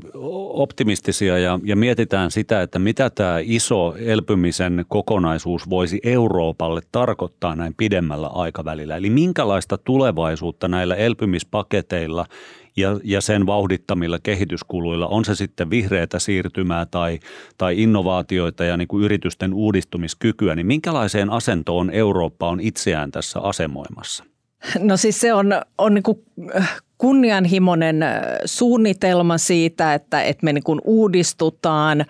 optimistisia 0.53 1.37
ja, 1.37 1.59
ja 1.63 1.75
mietitään 1.75 2.31
sitä, 2.31 2.61
että 2.61 2.79
mitä 2.79 3.09
tämä 3.09 3.39
iso 3.43 3.95
elpymisen 3.95 4.85
kokonaisuus 4.87 5.69
voisi 5.69 5.99
Euroopalle 6.03 6.81
tarkoittaa 6.91 7.55
näin 7.55 7.73
pidemmällä 7.77 8.27
aikavälillä, 8.27 8.97
eli 8.97 9.09
minkälaista 9.09 9.77
tulevaisuutta 9.77 10.67
näillä 10.67 10.95
elpymispaketeilla 10.95 12.25
ja, 12.79 12.99
ja 13.03 13.21
sen 13.21 13.45
vauhdittamilla 13.45 14.19
kehityskuluilla, 14.19 15.07
on 15.07 15.25
se 15.25 15.35
sitten 15.35 15.69
vihreätä 15.69 16.19
siirtymää 16.19 16.85
tai, 16.85 17.19
tai 17.57 17.81
innovaatioita 17.81 18.63
ja 18.63 18.77
niin 18.77 18.87
kuin 18.87 19.03
yritysten 19.03 19.53
uudistumiskykyä, 19.53 20.55
niin 20.55 20.67
minkälaiseen 20.67 21.29
asentoon 21.29 21.89
Eurooppa 21.89 22.49
on 22.49 22.59
itseään 22.59 23.11
tässä 23.11 23.39
asemoimassa? 23.39 24.23
No 24.79 24.97
siis 24.97 25.21
se 25.21 25.33
on, 25.33 25.53
on 25.77 25.93
niin 25.93 26.03
kuin 26.03 26.23
kunnianhimoinen 26.97 28.05
suunnitelma 28.45 29.37
siitä, 29.37 29.93
että, 29.93 30.23
että 30.23 30.45
me 30.45 30.53
niin 30.53 30.63
kuin 30.63 30.81
uudistutaan. 30.83 32.05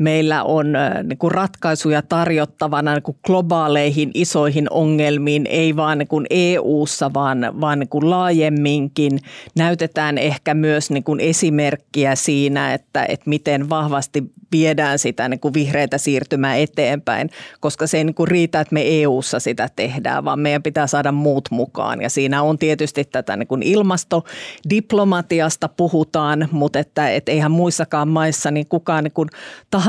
Meillä 0.00 0.44
on 0.44 0.72
niin 1.04 1.18
kuin 1.18 1.30
ratkaisuja 1.30 2.02
tarjottavana 2.02 2.94
niin 2.94 3.02
kuin 3.02 3.16
globaaleihin 3.26 4.10
isoihin 4.14 4.66
ongelmiin, 4.70 5.46
ei 5.46 5.76
vaan 5.76 5.98
niin 5.98 6.08
kuin 6.08 6.26
EU-ssa, 6.30 7.10
vaan, 7.14 7.52
vaan 7.60 7.78
niin 7.78 7.88
kuin 7.88 8.10
laajemminkin. 8.10 9.18
Näytetään 9.56 10.18
ehkä 10.18 10.54
myös 10.54 10.90
niin 10.90 11.04
kuin 11.04 11.20
esimerkkiä 11.20 12.14
siinä, 12.14 12.74
että, 12.74 13.04
että 13.04 13.30
miten 13.30 13.68
vahvasti 13.68 14.24
viedään 14.52 14.98
sitä 14.98 15.28
niin 15.28 15.40
kuin 15.40 15.54
vihreitä 15.54 15.98
siirtymää 15.98 16.56
eteenpäin, 16.56 17.30
koska 17.60 17.86
se 17.86 17.98
ei 17.98 18.04
niin 18.04 18.14
kuin 18.14 18.28
riitä, 18.28 18.60
että 18.60 18.74
me 18.74 19.02
EU-ssa 19.02 19.40
sitä 19.40 19.68
tehdään, 19.76 20.24
vaan 20.24 20.40
meidän 20.40 20.62
pitää 20.62 20.86
saada 20.86 21.12
muut 21.12 21.48
mukaan. 21.50 22.02
Ja 22.02 22.10
siinä 22.10 22.42
on 22.42 22.58
tietysti 22.58 23.04
tätä 23.04 23.36
niin 23.36 23.46
kuin 23.46 23.62
ilmastodiplomatiasta 23.62 25.68
puhutaan, 25.68 26.48
mutta 26.52 26.78
että, 26.78 27.10
että 27.10 27.32
eihän 27.32 27.50
muissakaan 27.50 28.08
maissa 28.08 28.50
niin 28.50 28.66
kukaan 28.68 29.04
niin 29.04 29.12
kuin 29.12 29.28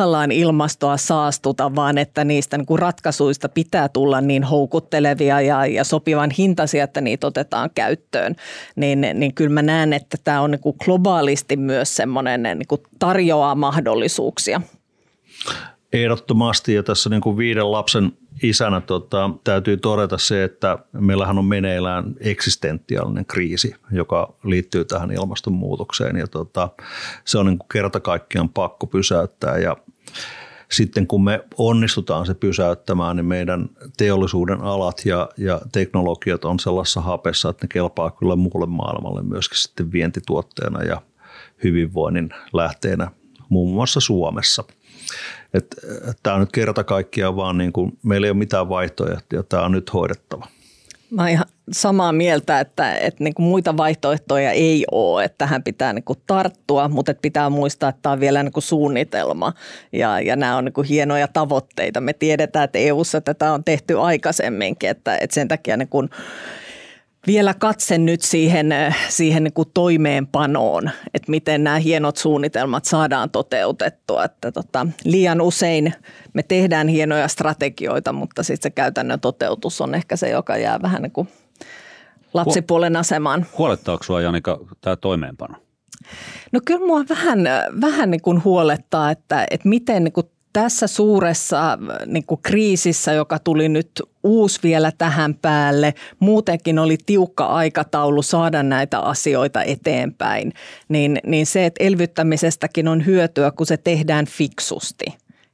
tahallaan 0.01 0.31
ilmastoa 0.31 0.97
saastuta, 0.97 1.75
vaan 1.75 1.97
että 1.97 2.23
niistä 2.23 2.57
niin 2.57 2.65
kuin 2.65 2.79
ratkaisuista 2.79 3.49
pitää 3.49 3.89
tulla 3.89 4.21
niin 4.21 4.43
houkuttelevia 4.43 5.41
ja, 5.41 5.65
ja 5.65 5.83
sopivan 5.83 6.31
hintaisia, 6.37 6.83
että 6.83 7.01
niitä 7.01 7.27
otetaan 7.27 7.69
käyttöön. 7.75 8.35
Niin, 8.75 9.01
niin 9.13 9.33
kyllä 9.33 9.49
mä 9.49 9.61
näen, 9.61 9.93
että 9.93 10.17
tämä 10.23 10.41
on 10.41 10.51
niin 10.51 10.61
kuin 10.61 10.75
globaalisti 10.85 11.57
myös 11.57 11.95
semmoinen 11.95 12.43
niin 12.43 12.67
kuin 12.67 12.81
tarjoaa 12.99 13.55
mahdollisuuksia. 13.55 14.61
Ehdottomasti 15.93 16.73
ja 16.73 16.83
tässä 16.83 17.09
niin 17.09 17.21
kuin 17.21 17.37
viiden 17.37 17.71
lapsen 17.71 18.11
isänä 18.43 18.81
tota, 18.81 19.29
täytyy 19.43 19.77
todeta 19.77 20.17
se, 20.17 20.43
että 20.43 20.77
meillähän 20.91 21.37
on 21.37 21.45
meneillään 21.45 22.03
eksistentiaalinen 22.19 23.25
kriisi, 23.25 23.75
joka 23.91 24.33
liittyy 24.43 24.85
tähän 24.85 25.11
ilmastonmuutokseen 25.11 26.15
ja 26.17 26.27
tota, 26.27 26.69
se 27.25 27.37
on 27.37 27.45
niin 27.45 27.57
kuin 27.57 27.69
kerta 27.71 27.99
kaikkiaan 27.99 28.49
pakko 28.49 28.87
pysäyttää 28.87 29.57
ja 29.57 29.77
sitten 30.71 31.07
kun 31.07 31.23
me 31.23 31.43
onnistutaan 31.57 32.25
se 32.25 32.33
pysäyttämään, 32.33 33.15
niin 33.15 33.25
meidän 33.25 33.69
teollisuuden 33.97 34.61
alat 34.61 35.05
ja, 35.05 35.29
ja 35.37 35.61
teknologiat 35.71 36.45
on 36.45 36.59
sellaisessa 36.59 37.01
hapessa, 37.01 37.49
että 37.49 37.63
ne 37.63 37.67
kelpaa 37.67 38.11
kyllä 38.11 38.35
muulle 38.35 38.65
maailmalle 38.65 39.21
myöskin 39.21 39.57
sitten 39.57 39.91
vientituotteena 39.91 40.83
ja 40.83 41.01
hyvinvoinnin 41.63 42.29
lähteenä 42.53 43.11
muun 43.49 43.73
muassa 43.73 43.99
Suomessa. 43.99 44.63
Tämä 46.23 46.33
on 46.33 46.39
nyt 46.39 46.51
kerta 46.51 46.83
kaikkiaan 46.83 47.35
vaan 47.35 47.57
niin 47.57 47.73
kuin, 47.73 47.97
meillä 48.03 48.27
ei 48.27 48.31
ole 48.31 48.37
mitään 48.37 48.69
vaihtoehtoja, 48.69 49.43
tämä 49.43 49.63
on 49.63 49.71
nyt 49.71 49.93
hoidettava. 49.93 50.47
Mä 51.11 51.21
oon 51.21 51.29
ihan 51.29 51.45
samaa 51.71 52.11
mieltä, 52.11 52.59
että, 52.59 52.95
että 52.95 53.23
niin 53.23 53.33
kuin 53.33 53.45
muita 53.45 53.77
vaihtoehtoja 53.77 54.51
ei 54.51 54.85
ole, 54.91 55.23
että 55.23 55.37
tähän 55.37 55.63
pitää 55.63 55.93
niin 55.93 56.03
kuin 56.03 56.19
tarttua, 56.27 56.87
mutta 56.87 57.11
että 57.11 57.21
pitää 57.21 57.49
muistaa, 57.49 57.89
että 57.89 57.99
tämä 58.01 58.13
on 58.13 58.19
vielä 58.19 58.43
niin 58.43 58.51
kuin 58.51 58.63
suunnitelma 58.63 59.53
ja, 59.91 60.21
ja 60.21 60.35
nämä 60.35 60.57
on 60.57 60.65
niin 60.65 60.73
kuin 60.73 60.87
hienoja 60.87 61.27
tavoitteita. 61.27 62.01
Me 62.01 62.13
tiedetään, 62.13 62.65
että 62.65 62.79
EU-ssa 62.79 63.21
tätä 63.21 63.53
on 63.53 63.63
tehty 63.63 63.99
aikaisemminkin, 63.99 64.89
että, 64.89 65.17
että 65.17 65.33
sen 65.33 65.47
takia 65.47 65.77
niin 65.77 65.89
kuin 65.89 66.09
vielä 67.27 67.53
katse 67.53 67.97
nyt 67.97 68.21
siihen, 68.21 68.71
äh, 68.71 68.97
siihen 69.09 69.43
niin 69.43 69.53
kuin 69.53 69.69
toimeenpanoon, 69.73 70.89
että 71.13 71.31
miten 71.31 71.63
nämä 71.63 71.77
hienot 71.77 72.17
suunnitelmat 72.17 72.85
saadaan 72.85 73.29
toteutettua. 73.29 74.25
Että 74.25 74.51
tota, 74.51 74.87
liian 75.03 75.41
usein 75.41 75.93
me 76.33 76.43
tehdään 76.43 76.87
hienoja 76.87 77.27
strategioita, 77.27 78.13
mutta 78.13 78.43
sitten 78.43 78.63
se 78.63 78.69
käytännön 78.69 79.19
toteutus 79.19 79.81
on 79.81 79.95
ehkä 79.95 80.15
se, 80.15 80.29
joka 80.29 80.57
jää 80.57 80.81
vähän 80.81 81.01
niin 81.01 81.11
kuin 81.11 81.27
lapsipuolen 82.33 82.95
asemaan. 82.95 83.45
Huolettaako 83.57 84.03
sinua 84.03 84.21
Janika 84.21 84.59
tämä 84.81 84.95
toimeenpano? 84.95 85.55
No 86.51 86.59
kyllä 86.65 86.87
mua 86.87 87.03
vähän, 87.09 87.39
vähän 87.81 88.11
niin 88.11 88.21
kuin 88.21 88.43
huolettaa, 88.43 89.11
että, 89.11 89.47
että 89.51 89.69
miten 89.69 90.03
niin 90.03 90.13
kuin 90.13 90.27
tässä 90.53 90.87
suuressa 90.87 91.77
niin 92.05 92.25
kuin 92.25 92.41
kriisissä, 92.41 93.13
joka 93.13 93.39
tuli 93.39 93.69
nyt 93.69 93.91
uusi 94.23 94.59
vielä 94.63 94.91
tähän 94.97 95.35
päälle, 95.35 95.93
muutenkin 96.19 96.79
oli 96.79 96.97
tiukka 97.05 97.45
aikataulu 97.45 98.21
saada 98.21 98.63
näitä 98.63 98.99
asioita 98.99 99.63
eteenpäin, 99.63 100.53
niin, 100.89 101.19
niin 101.25 101.45
se, 101.45 101.65
että 101.65 101.83
elvyttämisestäkin 101.83 102.87
on 102.87 103.05
hyötyä, 103.05 103.51
kun 103.51 103.65
se 103.65 103.77
tehdään 103.77 104.25
fiksusti. 104.25 105.05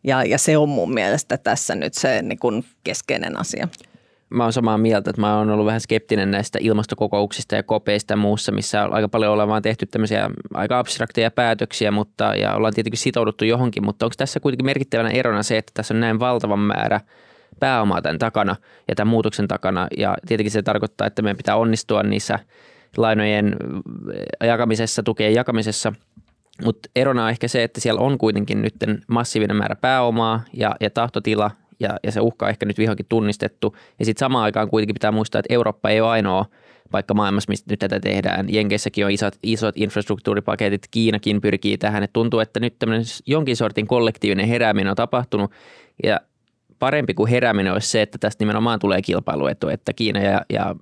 Ja, 0.03 0.23
ja 0.23 0.37
se 0.37 0.57
on 0.57 0.69
mun 0.69 0.93
mielestä 0.93 1.37
tässä 1.37 1.75
nyt 1.75 1.93
se 1.93 2.21
niin 2.21 2.39
kuin 2.39 2.65
keskeinen 2.83 3.37
asia. 3.37 3.67
Mä 4.29 4.43
oon 4.43 4.53
samaa 4.53 4.77
mieltä, 4.77 5.09
että 5.09 5.21
mä 5.21 5.37
oon 5.37 5.49
ollut 5.49 5.65
vähän 5.65 5.81
skeptinen 5.81 6.31
näistä 6.31 6.59
ilmastokokouksista 6.61 7.55
ja 7.55 7.63
kopeista 7.63 8.13
ja 8.13 8.17
muussa, 8.17 8.51
missä 8.51 8.83
aika 8.83 9.09
paljon 9.09 9.33
ollaan 9.33 9.49
vaan 9.49 9.61
tehty 9.61 9.85
tämmöisiä 9.85 10.29
aika 10.53 10.79
abstrakteja 10.79 11.31
päätöksiä, 11.31 11.91
mutta, 11.91 12.35
ja 12.35 12.53
ollaan 12.53 12.73
tietenkin 12.73 12.99
sitouduttu 12.99 13.45
johonkin, 13.45 13.85
mutta 13.85 14.05
onko 14.05 14.13
tässä 14.17 14.39
kuitenkin 14.39 14.65
merkittävänä 14.65 15.09
erona 15.09 15.43
se, 15.43 15.57
että 15.57 15.71
tässä 15.73 15.93
on 15.93 15.99
näin 15.99 16.19
valtavan 16.19 16.59
määrä 16.59 17.01
pääomaa 17.59 18.01
tämän 18.01 18.19
takana 18.19 18.55
ja 18.87 18.95
tämän 18.95 19.11
muutoksen 19.11 19.47
takana, 19.47 19.87
ja 19.97 20.17
tietenkin 20.27 20.51
se 20.51 20.61
tarkoittaa, 20.61 21.07
että 21.07 21.21
meidän 21.21 21.37
pitää 21.37 21.55
onnistua 21.55 22.03
niissä 22.03 22.39
lainojen 22.97 23.55
jakamisessa, 24.43 25.03
tukien 25.03 25.33
jakamisessa– 25.33 25.93
mutta 26.65 26.89
erona 26.95 27.23
on 27.23 27.29
ehkä 27.29 27.47
se, 27.47 27.63
että 27.63 27.81
siellä 27.81 28.01
on 28.01 28.17
kuitenkin 28.17 28.61
nyt 28.61 28.75
massiivinen 29.07 29.57
määrä 29.57 29.75
pääomaa 29.75 30.41
ja, 30.53 30.75
ja 30.79 30.89
tahtotila 30.89 31.51
ja, 31.79 31.97
ja 32.03 32.11
se 32.11 32.19
uhka 32.21 32.45
on 32.45 32.49
ehkä 32.49 32.65
nyt 32.65 32.77
vihonkin 32.77 33.05
tunnistettu. 33.09 33.75
Ja 33.99 34.05
sitten 34.05 34.19
samaan 34.19 34.43
aikaan 34.43 34.69
kuitenkin 34.69 34.93
pitää 34.93 35.11
muistaa, 35.11 35.39
että 35.39 35.53
Eurooppa 35.53 35.89
ei 35.89 36.01
ole 36.01 36.09
ainoa 36.09 36.45
paikka 36.91 37.13
maailmassa, 37.13 37.49
mistä 37.49 37.71
nyt 37.71 37.79
tätä 37.79 37.99
tehdään. 37.99 38.53
Jenkeissäkin 38.53 39.05
on 39.05 39.11
isot, 39.11 39.35
isot 39.43 39.75
infrastruktuuripaketit, 39.77 40.87
Kiinakin 40.91 41.41
pyrkii 41.41 41.77
tähän. 41.77 42.03
Et 42.03 42.13
tuntuu, 42.13 42.39
että 42.39 42.59
nyt 42.59 42.79
tämmöinen 42.79 43.05
jonkin 43.25 43.57
sortin 43.57 43.87
kollektiivinen 43.87 44.47
herääminen 44.47 44.89
on 44.89 44.95
tapahtunut 44.95 45.51
ja 46.03 46.19
parempi 46.79 47.13
kuin 47.13 47.29
herääminen 47.29 47.73
olisi 47.73 47.89
se, 47.89 48.01
että 48.01 48.17
tästä 48.17 48.41
nimenomaan 48.41 48.79
tulee 48.79 49.01
kilpailuetu, 49.01 49.67
että 49.67 49.93
Kiina 49.93 50.19
ja, 50.19 50.41
ja 50.49 50.75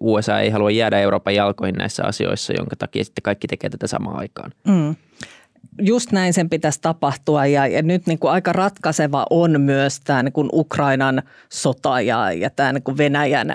USA 0.00 0.40
ei 0.40 0.50
halua 0.50 0.70
jäädä 0.70 1.00
Euroopan 1.00 1.34
jalkoihin 1.34 1.74
näissä 1.74 2.04
asioissa, 2.04 2.52
jonka 2.52 2.76
takia 2.76 3.04
sitten 3.04 3.22
kaikki 3.22 3.46
tekee 3.46 3.70
tätä 3.70 3.86
samaan 3.86 4.18
aikaan. 4.18 4.50
Mm 4.68 4.94
just 5.80 6.12
näin 6.12 6.32
sen 6.32 6.50
pitäisi 6.50 6.80
tapahtua 6.80 7.46
ja, 7.46 7.66
ja 7.66 7.82
nyt 7.82 8.06
niin 8.06 8.18
kuin 8.18 8.30
aika 8.30 8.52
ratkaiseva 8.52 9.26
on 9.30 9.60
myös 9.60 10.00
tämä 10.00 10.22
niin 10.22 10.32
kuin 10.32 10.48
Ukrainan 10.52 11.22
sota 11.48 12.00
ja, 12.00 12.32
ja 12.32 12.50
tämä 12.50 12.72
niin 12.72 12.82
kuin 12.82 12.98
Venäjän 12.98 13.54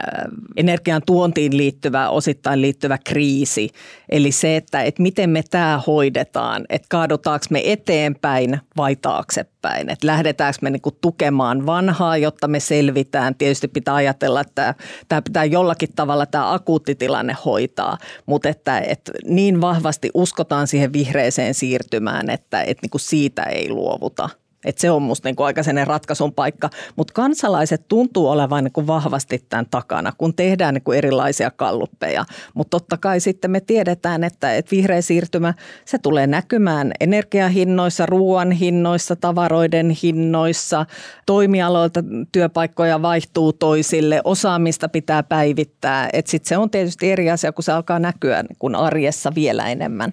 energian 0.57 1.01
tuontiin 1.05 1.57
liittyvä, 1.57 2.09
osittain 2.09 2.61
liittyvä 2.61 2.97
kriisi. 3.05 3.69
Eli 4.09 4.31
se, 4.31 4.55
että, 4.55 4.83
että 4.83 5.01
miten 5.01 5.29
me 5.29 5.43
tämä 5.49 5.81
hoidetaan, 5.87 6.65
että 6.69 6.87
kaadutaanko 6.89 7.45
me 7.49 7.61
eteenpäin 7.65 8.59
vai 8.77 8.95
taaksepäin, 8.95 9.89
että 9.89 10.07
lähdetäänkö 10.07 10.59
me 10.61 10.69
niin 10.69 10.81
kuin 10.81 10.95
tukemaan 11.01 11.65
vanhaa, 11.65 12.17
jotta 12.17 12.47
me 12.47 12.59
selvitään. 12.59 13.35
Tietysti 13.35 13.67
pitää 13.67 13.95
ajatella, 13.95 14.41
että 14.41 14.75
tämä 15.09 15.21
pitää 15.21 15.45
jollakin 15.45 15.89
tavalla 15.95 16.25
tämä 16.25 16.53
akuuttitilanne 16.53 17.35
hoitaa, 17.45 17.97
mutta 18.25 18.49
että, 18.49 18.79
että 18.79 19.11
niin 19.25 19.61
vahvasti 19.61 20.09
uskotaan 20.13 20.67
siihen 20.67 20.93
vihreeseen 20.93 21.53
siirtymään, 21.53 22.12
tekemään, 22.13 22.29
että, 22.29 22.61
että 22.61 22.81
niin 22.81 22.89
kuin 22.89 23.01
siitä 23.01 23.43
ei 23.43 23.69
luovuta. 23.69 24.29
Että 24.65 24.81
se 24.81 24.91
on 24.91 25.01
musta 25.01 25.27
niin 25.27 25.35
kuin 25.35 25.45
aika 25.45 25.63
sellainen 25.63 25.87
ratkaisun 25.87 26.33
paikka. 26.33 26.69
Mutta 26.95 27.13
kansalaiset 27.13 27.87
tuntuu 27.87 28.29
olevan 28.29 28.63
niin 28.63 28.71
kuin 28.71 28.87
vahvasti 28.87 29.45
tämän 29.49 29.65
takana, 29.71 30.13
kun 30.17 30.33
tehdään 30.33 30.73
niin 30.73 30.83
kuin 30.83 30.97
erilaisia 30.97 31.51
kalluppeja. 31.51 32.25
Mutta 32.53 32.79
totta 32.79 32.97
kai 32.97 33.19
sitten 33.19 33.51
me 33.51 33.59
tiedetään, 33.59 34.23
että, 34.23 34.55
että 34.55 34.71
vihreä 34.71 35.01
siirtymä, 35.01 35.53
se 35.85 35.97
tulee 35.97 36.27
näkymään 36.27 36.91
energiahinnoissa, 36.99 38.05
ruoan 38.05 38.51
hinnoissa, 38.51 39.15
tavaroiden 39.15 39.89
hinnoissa. 40.03 40.85
Toimialoilta 41.25 42.03
työpaikkoja 42.31 43.01
vaihtuu 43.01 43.53
toisille, 43.53 44.21
osaamista 44.23 44.89
pitää 44.89 45.23
päivittää. 45.23 46.09
Että 46.13 46.31
sitten 46.31 46.49
se 46.49 46.57
on 46.57 46.69
tietysti 46.69 47.11
eri 47.11 47.31
asia, 47.31 47.51
kun 47.51 47.63
se 47.63 47.71
alkaa 47.71 47.99
näkyä 47.99 48.43
niin 48.43 48.57
kuin 48.59 48.75
arjessa 48.75 49.35
vielä 49.35 49.69
enemmän 49.69 50.11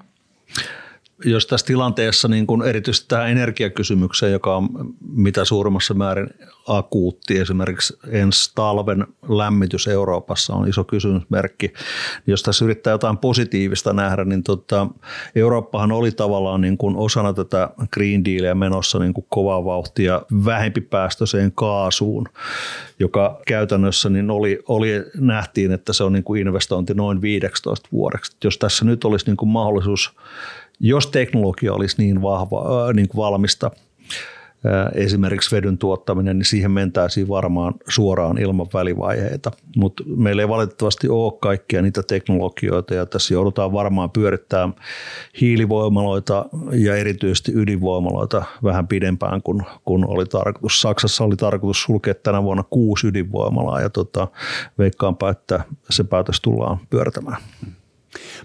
jos 1.25 1.47
tässä 1.47 1.67
tilanteessa 1.67 2.29
niin 2.29 2.47
kuin 2.47 2.63
erityisesti 2.63 3.09
tähän 3.09 3.31
energiakysymykseen, 3.31 4.33
joka 4.33 4.57
on 4.57 4.69
mitä 5.13 5.45
suurimmassa 5.45 5.95
määrin 5.95 6.31
akuutti, 6.67 7.39
esimerkiksi 7.39 7.99
ensi 8.09 8.53
talven 8.55 9.07
lämmitys 9.29 9.89
Euroopassa 9.89 10.55
on 10.55 10.69
iso 10.69 10.85
kysymysmerkki. 10.85 11.67
Niin 11.67 12.33
jos 12.33 12.43
tässä 12.43 12.65
yrittää 12.65 12.91
jotain 12.91 13.19
positiivista 13.19 13.93
nähdä, 13.93 14.25
niin 14.25 14.43
tota, 14.43 14.87
Eurooppahan 15.35 15.93
oli 15.93 16.13
tavallaan 16.13 16.61
niin 16.61 16.79
kuin 16.79 16.97
osana 16.97 17.33
tätä 17.33 17.71
Green 17.93 18.25
Dealia 18.25 18.55
menossa 18.55 18.99
niin 18.99 19.15
kuin 19.15 19.27
kovaa 19.29 19.65
vauhtia 19.65 20.23
vähempipäästöiseen 20.45 21.53
kaasuun, 21.53 22.29
joka 22.99 23.41
käytännössä 23.47 24.09
niin 24.09 24.31
oli, 24.31 24.59
oli, 24.69 24.91
nähtiin, 25.17 25.73
että 25.73 25.93
se 25.93 26.05
on 26.05 26.13
niin 26.13 26.25
kuin 26.25 26.41
investointi 26.41 26.95
noin 26.95 27.23
15 27.23 27.89
vuodeksi. 27.93 28.37
Jos 28.45 28.59
tässä 28.59 28.85
nyt 28.85 29.05
olisi 29.05 29.27
niin 29.27 29.37
kuin 29.37 29.49
mahdollisuus 29.49 30.13
jos 30.81 31.07
teknologia 31.07 31.73
olisi 31.73 31.97
niin 31.99 32.23
vahva, 32.23 32.89
äh, 32.89 32.95
niin 32.95 33.09
kuin 33.09 33.23
valmista, 33.23 33.71
esimerkiksi 34.95 35.57
vedyn 35.57 35.79
tuottaminen, 35.79 36.39
niin 36.39 36.47
siihen 36.47 36.71
mentäisiin 36.71 37.29
varmaan 37.29 37.75
suoraan 37.89 38.39
ilman 38.39 38.67
välivaiheita. 38.75 39.53
Mutta 39.77 40.03
meillä 40.07 40.43
ei 40.43 40.49
valitettavasti 40.49 41.09
ole 41.09 41.33
kaikkia 41.41 41.83
niitä 41.83 42.03
teknologioita 42.03 42.95
ja 42.95 43.07
tässä 43.07 43.35
joudutaan 43.35 43.73
varmaan 43.73 44.11
pyörittämään 44.11 44.75
hiilivoimaloita 45.41 46.45
ja 46.73 46.97
erityisesti 46.97 47.53
ydinvoimaloita 47.55 48.43
vähän 48.65 48.89
pidempään 48.89 49.43
kuin, 49.43 49.63
kun 49.85 50.05
oli 50.09 50.27
tarkoitus. 50.27 50.81
Saksassa 50.81 51.25
oli 51.25 51.37
tarkoitus 51.37 51.83
sulkea 51.83 52.15
tänä 52.15 52.43
vuonna 52.43 52.65
kuusi 52.71 53.07
ydinvoimalaa 53.07 53.81
ja 53.81 53.91
tota, 53.91 54.29
veikkaanpa, 54.79 55.31
että 55.31 55.65
se 55.91 56.05
päätös 56.05 56.41
tullaan 56.41 56.79
pyörtämään. 56.91 57.43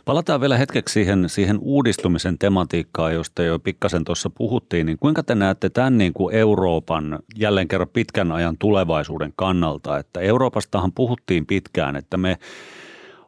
Palataan 0.05 0.41
vielä 0.41 0.57
hetkeksi 0.57 0.93
siihen, 0.93 1.29
siihen 1.29 1.59
uudistumisen 1.61 2.37
tematiikkaan, 2.37 3.13
josta 3.13 3.43
jo 3.43 3.59
pikkasen 3.59 4.03
tuossa 4.05 4.29
puhuttiin. 4.29 4.85
Niin 4.85 4.97
kuinka 4.99 5.23
te 5.23 5.35
näette 5.35 5.69
tämän 5.69 5.97
niin 5.97 6.13
kuin 6.13 6.35
Euroopan 6.35 7.19
jälleen 7.37 7.67
kerran 7.67 7.89
pitkän 7.89 8.31
ajan 8.31 8.57
tulevaisuuden 8.57 9.33
kannalta? 9.35 9.97
Että 9.97 10.19
Euroopastahan 10.19 10.91
puhuttiin 10.91 11.45
pitkään, 11.45 11.95
että 11.95 12.17
me 12.17 12.37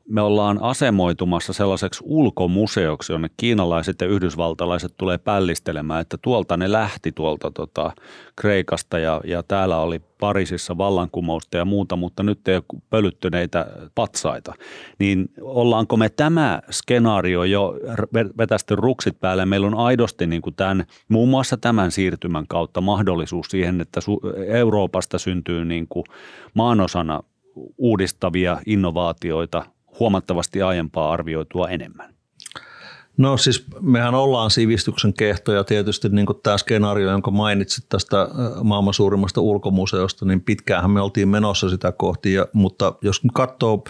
me 0.08 0.22
ollaan 0.22 0.60
asemoitumassa 0.62 1.54
sellaiseksi 1.54 2.04
ulkomuseoksi, 2.06 3.13
jonne 3.13 3.30
kiinalaiset 3.38 4.02
ja 4.02 4.08
yhdysvaltalaiset 4.08 4.93
tulee 4.98 5.17
pällistelemään, 5.17 6.02
että 6.02 6.17
tuolta 6.22 6.58
ne 6.58 6.72
lähti 6.72 7.12
tuolta 7.12 7.52
tota, 7.52 7.91
Kreikasta 8.36 9.00
ja, 9.00 9.22
ja 9.24 9.43
täällä 9.43 9.78
oli 9.78 10.02
Pariisissa 10.20 10.78
vallankumousta 10.78 11.58
ja 11.58 11.65
muuta, 11.65 11.96
mutta 11.96 12.24
nyt 12.24 12.48
ei 12.48 12.56
ole 12.56 12.82
pölyttyneitä 12.89 13.65
patsaita. 13.96 14.54
Niin 15.00 15.30
ollaanko 15.41 15.98
me 15.98 16.10
tämä 16.10 16.62
skenaario 16.72 17.43
jo 17.43 17.76
vetästy 18.38 18.76
ruksit 18.76 19.20
päälle? 19.20 19.46
Meillä 19.46 19.67
on 19.67 19.78
aidosti 19.78 20.28
niin 20.28 20.41
kuin 20.41 20.56
tämän, 20.56 20.86
muun 21.10 21.30
muassa 21.30 21.58
tämän 21.58 21.91
siirtymän 21.91 22.48
kautta 22.48 22.82
mahdollisuus 22.82 23.48
siihen, 23.48 23.82
että 23.82 24.00
Euroopasta 24.48 25.17
syntyy 25.17 25.65
niin 25.65 25.88
kuin 25.89 26.04
maanosana 26.54 27.24
uudistavia 27.78 28.58
innovaatioita 28.65 29.63
huomattavasti 29.99 30.62
aiempaa 30.62 31.12
arvioitua 31.12 31.69
enemmän? 31.69 32.17
No 33.17 33.38
siis 33.38 33.65
mehän 33.81 34.15
ollaan 34.15 34.51
sivistyksen 34.51 35.13
kehtoja. 35.13 35.63
Tietysti 35.63 36.10
niin 36.10 36.25
kuin 36.25 36.39
tämä 36.43 36.57
skenaario, 36.57 37.12
jonka 37.12 37.31
mainitsit 37.31 37.86
tästä 37.89 38.27
maailman 38.63 38.93
suurimmasta 38.93 39.41
ulkomuseosta, 39.41 40.25
niin 40.25 40.41
pitkäänhän 40.41 40.91
me 40.91 41.01
oltiin 41.01 41.29
menossa 41.29 41.69
sitä 41.69 41.91
kohti, 41.91 42.33
ja, 42.33 42.47
mutta 42.53 42.93
jos 43.01 43.21
katsoo 43.33 43.83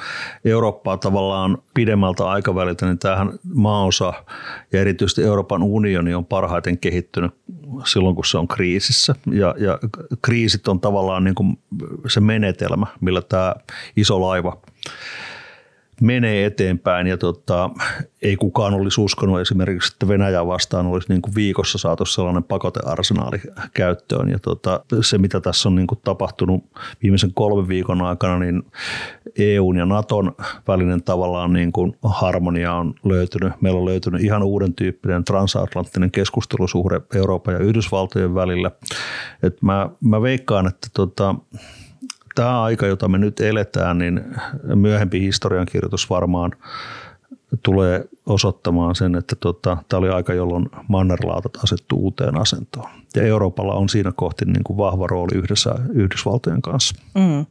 Eurooppaa 0.45 0.97
tavallaan 0.97 1.57
pidemmältä 1.73 2.29
aikaväliltä, 2.29 2.85
niin 2.85 2.99
tämähän 2.99 3.39
maaosa 3.53 4.13
ja 4.73 4.81
erityisesti 4.81 5.23
Euroopan 5.23 5.63
unioni 5.63 6.13
on 6.13 6.25
parhaiten 6.25 6.77
kehittynyt 6.77 7.31
silloin, 7.85 8.15
kun 8.15 8.25
se 8.25 8.37
on 8.37 8.47
kriisissä. 8.47 9.15
Ja, 9.31 9.55
ja 9.59 9.79
kriisit 10.21 10.67
on 10.67 10.79
tavallaan 10.79 11.23
niin 11.23 11.35
kuin 11.35 11.59
se 12.07 12.19
menetelmä, 12.19 12.85
millä 13.01 13.21
tämä 13.21 13.55
iso 13.97 14.21
laiva 14.21 14.61
menee 16.01 16.45
eteenpäin 16.45 17.07
ja 17.07 17.17
tota, 17.17 17.69
ei 18.21 18.35
kukaan 18.35 18.73
olisi 18.73 19.01
uskonut 19.01 19.39
esimerkiksi, 19.39 19.93
että 19.93 20.07
Venäjä 20.07 20.47
vastaan 20.47 20.87
olisi 20.87 21.09
niin 21.09 21.21
kuin 21.21 21.35
viikossa 21.35 21.77
saatu 21.77 22.05
sellainen 22.05 22.43
pakotearsenaali 22.43 23.41
käyttöön 23.73 24.29
ja 24.29 24.39
tota, 24.39 24.83
se 25.01 25.17
mitä 25.17 25.39
tässä 25.39 25.69
on 25.69 25.75
niin 25.75 25.87
kuin 25.87 25.99
tapahtunut 26.03 26.63
viimeisen 27.03 27.33
kolmen 27.33 27.67
viikon 27.67 28.01
aikana, 28.01 28.39
niin 28.39 28.63
EUn 29.39 29.77
ja 29.77 29.85
Naton 29.85 30.35
välinen 30.67 31.03
tavallaan 31.03 31.53
niin 31.53 31.71
kuin 31.71 31.95
harmonia 32.03 32.73
on 32.73 32.93
löytynyt. 33.05 33.53
Meillä 33.61 33.79
on 33.79 33.85
löytynyt 33.85 34.23
ihan 34.23 34.43
uuden 34.43 34.73
tyyppinen 34.73 35.23
transatlanttinen 35.23 36.11
keskustelusuhde 36.11 37.01
Euroopan 37.15 37.53
ja 37.53 37.59
Yhdysvaltojen 37.59 38.35
välillä. 38.35 38.71
Et 39.43 39.61
mä, 39.61 39.89
mä 40.01 40.21
veikkaan, 40.21 40.67
että 40.67 40.87
tota, 40.93 41.35
tämä 42.37 42.63
aika, 42.63 42.87
jota 42.87 43.07
me 43.07 43.17
nyt 43.17 43.39
eletään, 43.39 43.97
niin 43.97 44.35
myöhempi 44.75 45.21
historiankirjoitus 45.21 46.09
varmaan 46.09 46.51
tulee 47.63 48.05
osoittamaan 48.25 48.95
sen, 48.95 49.15
että 49.15 49.35
tota, 49.35 49.77
tämä 49.89 49.99
oli 49.99 50.09
aika, 50.09 50.33
jolloin 50.33 50.69
mannerlaatat 50.87 51.57
asettu 51.63 51.95
uuteen 51.95 52.37
asentoon. 52.37 52.89
Ja 53.15 53.21
Euroopalla 53.23 53.73
on 53.73 53.89
siinä 53.89 54.11
kohti 54.15 54.45
niin 54.45 54.63
kuin 54.63 54.77
vahva 54.77 55.07
rooli 55.07 55.37
yhdessä 55.37 55.75
Yhdysvaltojen 55.93 56.61
kanssa. 56.61 56.95
Mm. 57.15 57.45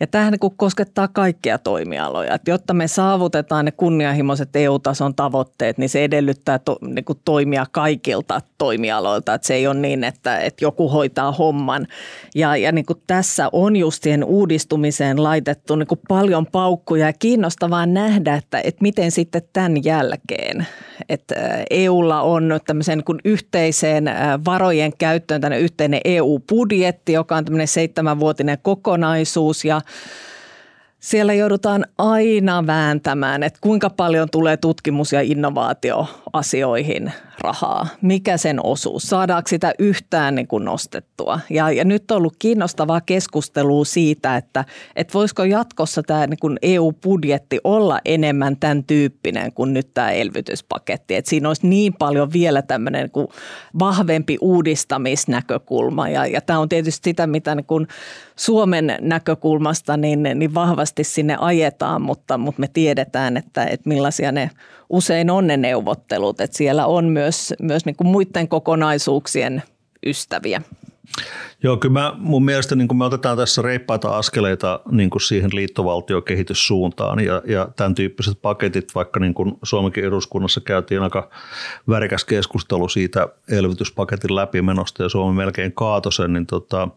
Ja 0.00 0.06
tämähän 0.06 0.32
niin 0.32 0.56
koskettaa 0.56 1.08
kaikkia 1.08 1.58
toimialoja. 1.58 2.34
Että 2.34 2.50
jotta 2.50 2.74
me 2.74 2.88
saavutetaan 2.88 3.64
ne 3.64 3.70
kunnianhimoiset 3.70 4.56
EU-tason 4.56 5.14
tavoitteet, 5.14 5.78
niin 5.78 5.88
se 5.88 6.04
edellyttää 6.04 6.58
to, 6.58 6.78
niin 6.80 7.04
kuin 7.04 7.18
toimia 7.24 7.66
kaikilta 7.72 8.40
toimialoilta. 8.58 9.34
Että 9.34 9.46
se 9.46 9.54
ei 9.54 9.66
ole 9.66 9.80
niin, 9.80 10.04
että, 10.04 10.38
että 10.38 10.64
joku 10.64 10.88
hoitaa 10.88 11.32
homman. 11.32 11.86
Ja, 12.34 12.56
ja 12.56 12.72
niin 12.72 12.86
kuin 12.86 13.02
tässä 13.06 13.48
on 13.52 13.76
just 13.76 14.02
siihen 14.02 14.24
uudistumiseen 14.24 15.22
laitettu 15.22 15.76
niin 15.76 15.86
kuin 15.86 16.00
paljon 16.08 16.46
paukkuja 16.46 17.06
ja 17.06 17.12
kiinnostavaa 17.12 17.86
nähdä, 17.86 18.34
että, 18.34 18.60
että 18.64 18.82
miten 18.82 19.10
sitten 19.10 19.42
tämän 19.52 19.84
jälkeen. 19.84 20.66
Että 21.08 21.34
EUlla 21.70 22.22
on 22.22 22.60
tämmöisen 22.66 23.02
niin 23.08 23.20
yhteiseen 23.24 24.04
varojen 24.44 24.92
käyttöön 24.98 25.40
tämmöinen 25.40 25.64
yhteinen 25.64 26.00
EU-budjetti, 26.04 27.12
joka 27.12 27.36
on 27.36 27.44
tämmöinen 27.44 27.68
seitsemänvuotinen 27.68 28.58
kokonaisuus 28.62 29.64
ja 29.64 29.80
siellä 31.00 31.34
joudutaan 31.34 31.86
aina 31.98 32.66
vääntämään, 32.66 33.42
että 33.42 33.58
kuinka 33.62 33.90
paljon 33.90 34.28
tulee 34.30 34.56
tutkimus- 34.56 35.12
ja 35.12 35.20
innovaatioasioihin 35.20 37.12
rahaa, 37.40 37.86
mikä 38.02 38.36
sen 38.36 38.66
osuus, 38.66 39.02
saadaanko 39.02 39.48
sitä 39.48 39.72
yhtään 39.78 40.34
niin 40.34 40.48
kuin 40.48 40.64
nostettua. 40.64 41.40
Ja, 41.50 41.70
ja 41.70 41.84
nyt 41.84 42.10
on 42.10 42.16
ollut 42.16 42.36
kiinnostavaa 42.38 43.00
keskustelua 43.00 43.84
siitä, 43.84 44.36
että, 44.36 44.64
että 44.96 45.14
voisiko 45.14 45.44
jatkossa 45.44 46.02
tämä 46.02 46.26
niin 46.26 46.38
kuin 46.40 46.58
EU-budjetti 46.62 47.60
olla 47.64 48.00
enemmän 48.04 48.56
tämän 48.56 48.84
tyyppinen 48.84 49.52
kuin 49.52 49.74
nyt 49.74 49.94
tämä 49.94 50.10
elvytyspaketti. 50.10 51.14
Että 51.14 51.28
siinä 51.28 51.48
olisi 51.48 51.66
niin 51.66 51.94
paljon 51.98 52.32
vielä 52.32 52.62
tämmöinen 52.62 53.02
niin 53.02 53.10
kuin 53.10 53.28
vahvempi 53.78 54.38
uudistamisnäkökulma 54.40 56.08
ja, 56.08 56.26
ja 56.26 56.40
tämä 56.40 56.58
on 56.58 56.68
tietysti 56.68 57.04
sitä, 57.04 57.26
mitä 57.26 57.54
niin 57.54 57.66
kuin 57.66 57.88
Suomen 58.36 58.96
näkökulmasta 59.00 59.96
niin, 59.96 60.22
niin 60.22 60.54
vahvasti 60.54 61.04
sinne 61.04 61.36
ajetaan, 61.40 62.02
mutta, 62.02 62.38
mutta 62.38 62.60
me 62.60 62.68
tiedetään, 62.72 63.36
että, 63.36 63.64
että 63.64 63.88
millaisia 63.88 64.32
ne 64.32 64.50
usein 64.90 65.30
on 65.30 65.46
ne 65.46 65.56
neuvottelut, 65.56 66.40
että 66.40 66.56
siellä 66.56 66.86
on 66.86 67.04
myös, 67.04 67.27
myös 67.62 67.86
niin 67.86 67.96
kuin 67.96 68.08
muiden 68.08 68.48
kokonaisuuksien 68.48 69.62
ystäviä. 70.06 70.62
Joo, 71.62 71.76
kyllä 71.76 71.92
mä, 71.92 72.14
mun 72.18 72.44
mielestä 72.44 72.74
niin 72.74 72.96
me 72.96 73.04
otetaan 73.04 73.36
tässä 73.36 73.62
reippaita 73.62 74.16
askeleita 74.16 74.80
niin 74.90 75.10
siihen 75.26 75.50
liittovaltiokehityssuuntaan 75.54 77.24
ja, 77.24 77.42
ja 77.46 77.68
tämän 77.76 77.94
tyyppiset 77.94 78.42
paketit, 78.42 78.94
vaikka 78.94 79.20
niin 79.20 79.34
Suomenkin 79.62 80.04
eduskunnassa 80.04 80.60
käytiin 80.60 81.02
aika 81.02 81.30
värikäs 81.88 82.24
keskustelu 82.24 82.88
siitä 82.88 83.28
elvytyspaketin 83.50 84.36
läpimenosta 84.36 85.02
ja 85.02 85.08
Suomi 85.08 85.36
melkein 85.36 85.72
kaatosen, 85.72 86.32
niin 86.32 86.46
tota, 86.46 86.88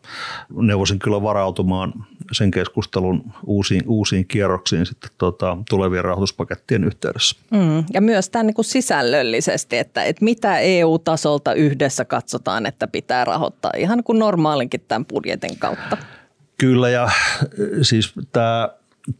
neuvosin 0.55 0.99
kyllä 0.99 1.21
varautumaan 1.21 1.93
sen 2.31 2.51
keskustelun 2.51 3.23
uusiin, 3.45 3.83
uusiin 3.87 4.27
kierroksiin 4.27 4.85
sitten 4.85 5.09
tota, 5.17 5.57
tulevien 5.69 6.03
rahoituspakettien 6.03 6.83
yhteydessä. 6.83 7.35
Mm, 7.51 7.83
ja 7.93 8.01
myös 8.01 8.29
tämän 8.29 8.47
niin 8.47 8.55
kuin 8.55 8.65
sisällöllisesti, 8.65 9.77
että, 9.77 10.03
että 10.03 10.25
mitä 10.25 10.59
EU-tasolta 10.59 11.53
yhdessä 11.53 12.05
katsotaan, 12.05 12.65
että 12.65 12.87
pitää 12.87 13.25
rahoittaa 13.25 13.71
ihan 13.77 14.03
kuin 14.03 14.19
normaalinkin 14.51 14.81
tämän 14.87 15.05
budjetin 15.05 15.57
kautta. 15.59 15.97
Kyllä 16.57 16.89
ja 16.89 17.09
siis 17.81 18.13
tämä 18.31 18.69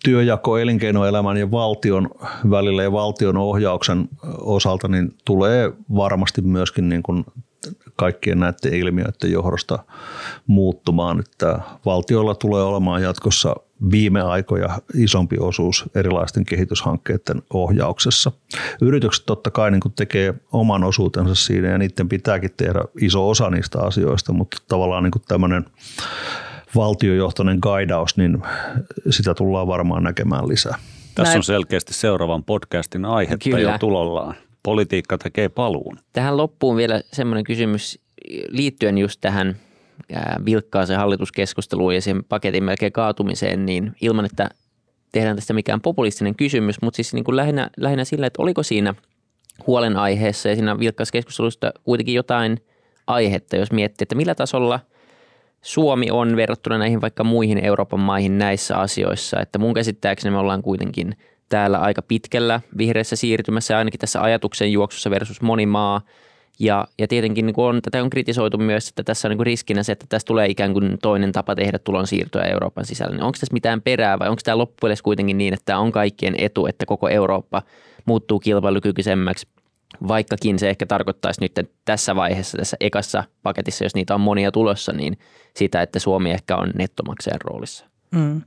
työjako 0.06 0.58
elinkeinoelämän 0.58 1.38
ja 1.38 1.52
valtion 1.52 2.10
välillä 2.50 2.84
ja 2.84 2.92
valtion 2.92 3.38
ohjauksen 3.38 4.10
osalta 4.38 4.88
niin 4.88 5.16
tulee 5.26 5.72
varmasti 5.96 6.42
myöskin 6.42 6.90
niin 6.90 7.04
kuin 7.04 7.26
kaikkien 7.96 8.40
näiden 8.40 8.74
ilmiöiden 8.74 9.32
johdosta 9.32 9.80
muuttumaan, 10.48 11.20
että 11.20 11.60
valtiolla 11.86 12.36
tulee 12.36 12.64
olemaan 12.64 13.04
jatkossa 13.04 13.56
viime 13.92 14.22
aikoja 14.22 14.82
isompi 14.96 15.38
osuus 15.40 15.86
erilaisten 15.96 16.46
kehityshankkeiden 16.46 17.42
ohjauksessa. 17.54 18.32
Yritykset 18.82 19.26
totta 19.26 19.52
kai 19.52 19.72
niin 19.72 19.82
tekee 19.96 20.34
oman 20.52 20.84
osuutensa 20.84 21.36
siinä 21.36 21.68
ja 21.68 21.78
niiden 21.78 22.10
pitääkin 22.10 22.52
tehdä 22.58 22.80
iso 23.02 23.30
osa 23.30 23.50
niistä 23.50 23.80
asioista, 23.80 24.34
mutta 24.34 24.58
tavallaan 24.68 25.04
niin 25.04 25.24
tämmöinen 25.28 25.66
valtiojohtoinen 26.76 27.58
gaidaus, 27.62 28.18
niin 28.18 28.44
sitä 29.10 29.34
tullaan 29.34 29.68
varmaan 29.68 30.04
näkemään 30.04 30.48
lisää. 30.48 30.76
Tässä 31.16 31.38
on 31.38 31.44
selkeästi 31.44 31.94
seuraavan 31.94 32.44
podcastin 32.44 33.06
aihetta 33.06 33.50
Kyllä. 33.50 33.72
jo 33.72 33.78
tulollaan 33.78 34.36
politiikka 34.64 35.18
tekee 35.18 35.50
paluun. 35.50 35.98
Tähän 36.14 36.38
loppuun 36.38 36.78
vielä 36.78 37.02
semmoinen 37.14 37.44
kysymys 37.44 38.00
liittyen 38.48 38.98
just 38.98 39.22
tähän 39.22 39.56
vilkkaaseen 40.46 41.00
hallituskeskusteluun 41.00 41.96
ja 41.96 42.02
sen 42.02 42.24
paketin 42.24 42.64
melkein 42.64 42.92
kaatumiseen, 42.92 43.66
niin 43.66 43.96
ilman, 44.02 44.26
että 44.26 44.50
tehdään 45.12 45.36
tästä 45.36 45.54
mikään 45.54 45.82
populistinen 45.82 46.36
kysymys, 46.36 46.82
mutta 46.82 46.96
siis 46.96 47.14
niin 47.14 47.24
kuin 47.24 47.36
lähinnä, 47.36 47.70
lähinnä 47.78 48.04
sillä, 48.04 48.28
että 48.28 48.42
oliko 48.42 48.64
siinä 48.64 48.94
huolenaiheessa 49.68 50.50
ja 50.50 50.56
siinä 50.56 50.80
vilkkaassa 50.80 51.12
keskustelusta 51.12 51.72
kuitenkin 51.84 52.16
jotain 52.16 52.58
aihetta, 53.08 53.56
jos 53.56 53.72
miettii, 53.72 54.04
että 54.04 54.16
millä 54.16 54.36
tasolla 54.36 54.80
Suomi 55.62 56.12
on 56.12 56.36
verrattuna 56.36 56.78
näihin 56.78 57.02
vaikka 57.02 57.24
muihin 57.24 57.66
Euroopan 57.66 58.00
maihin 58.00 58.38
näissä 58.38 58.78
asioissa, 58.78 59.40
että 59.40 59.60
mun 59.60 59.74
käsittääkseni 59.74 60.32
me 60.32 60.38
ollaan 60.38 60.62
kuitenkin– 60.62 61.16
täällä 61.52 61.78
aika 61.78 62.02
pitkällä 62.02 62.62
vihreässä 62.78 63.16
siirtymässä, 63.16 63.78
ainakin 63.78 64.00
tässä 64.00 64.22
ajatuksen 64.22 64.72
juoksussa 64.72 65.10
versus 65.10 65.42
moni 65.42 65.66
maa. 65.66 66.02
Ja, 66.62 66.88
ja 67.00 67.08
tietenkin 67.08 67.46
niin 67.46 67.54
on, 67.58 67.82
tätä 67.82 68.04
on 68.04 68.10
kritisoitu 68.10 68.58
myös, 68.58 68.90
että 68.90 69.04
tässä 69.04 69.28
on 69.28 69.38
niin 69.38 69.46
riskinä 69.46 69.84
se, 69.84 69.92
että 69.92 70.06
tässä 70.10 70.26
tulee 70.26 70.48
ikään 70.48 70.74
kuin 70.74 70.98
toinen 71.02 71.32
tapa 71.32 71.56
tehdä 71.56 71.80
tulonsiirtoja 71.80 72.46
Euroopan 72.46 72.86
sisällä. 72.86 73.16
Niin 73.16 73.24
onko 73.24 73.38
tässä 73.40 73.54
mitään 73.54 73.82
perää 73.82 74.20
vai 74.20 74.30
onko 74.30 74.42
tämä 74.44 74.58
loppujen 74.58 74.98
kuitenkin 75.04 75.38
niin, 75.38 75.54
että 75.54 75.66
tämä 75.66 75.80
on 75.80 75.92
kaikkien 75.92 76.36
etu, 76.38 76.68
että 76.68 76.86
koko 76.86 77.10
Eurooppa 77.10 77.62
muuttuu 78.06 78.40
kilpailukykyisemmäksi, 78.40 79.48
vaikkakin 80.08 80.60
se 80.60 80.70
ehkä 80.70 80.86
tarkoittaisi 80.86 81.42
nyt 81.42 81.70
tässä 81.86 82.16
vaiheessa, 82.16 82.58
tässä 82.58 82.78
ekassa 82.80 83.24
paketissa, 83.44 83.86
jos 83.86 83.96
niitä 83.96 84.16
on 84.16 84.22
monia 84.22 84.52
tulossa, 84.52 84.94
niin 84.94 85.18
sitä, 85.56 85.82
että 85.82 86.00
Suomi 86.00 86.32
ehkä 86.32 86.58
on 86.58 86.72
nettomaksajan 86.76 87.42
roolissa. 87.42 87.86
Mm. 88.12 88.42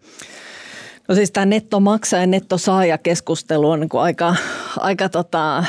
No 1.09 1.15
siis 1.15 1.31
tämä 1.31 1.47
nettomaksaja 1.47 2.23
ja 2.23 2.27
nettosaaja 2.27 2.99
keskustelu 2.99 3.71
on 3.71 3.81
niin 3.81 3.91
aika, 3.93 4.37
aika 4.77 5.09
tota, 5.09 5.65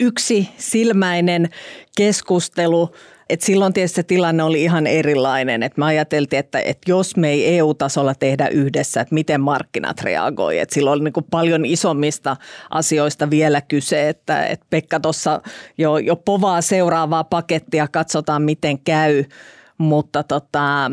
yksi 0.00 0.48
silmäinen 0.58 1.48
keskustelu. 1.96 2.90
Et 3.30 3.40
silloin 3.40 3.72
tietysti 3.72 3.96
se 3.96 4.02
tilanne 4.02 4.42
oli 4.42 4.62
ihan 4.62 4.86
erilainen. 4.86 5.62
Et 5.62 5.76
me 5.76 5.84
ajateltiin, 5.84 6.40
että, 6.40 6.58
että 6.58 6.90
jos 6.90 7.16
me 7.16 7.30
ei 7.30 7.58
EU-tasolla 7.58 8.14
tehdä 8.14 8.48
yhdessä, 8.48 9.00
että 9.00 9.14
miten 9.14 9.40
markkinat 9.40 10.00
reagoi. 10.00 10.58
Et 10.58 10.70
silloin 10.70 10.94
oli 10.94 11.04
niin 11.04 11.12
kuin 11.12 11.26
paljon 11.30 11.64
isommista 11.64 12.36
asioista 12.70 13.30
vielä 13.30 13.60
kyse. 13.60 14.08
Että, 14.08 14.46
että 14.46 14.66
Pekka 14.70 15.00
tuossa 15.00 15.42
jo, 15.78 15.98
jo 15.98 16.16
povaa 16.16 16.60
seuraavaa 16.60 17.24
pakettia, 17.24 17.88
katsotaan 17.88 18.42
miten 18.42 18.78
käy. 18.78 19.24
Mutta 19.78 20.22
tota, 20.22 20.90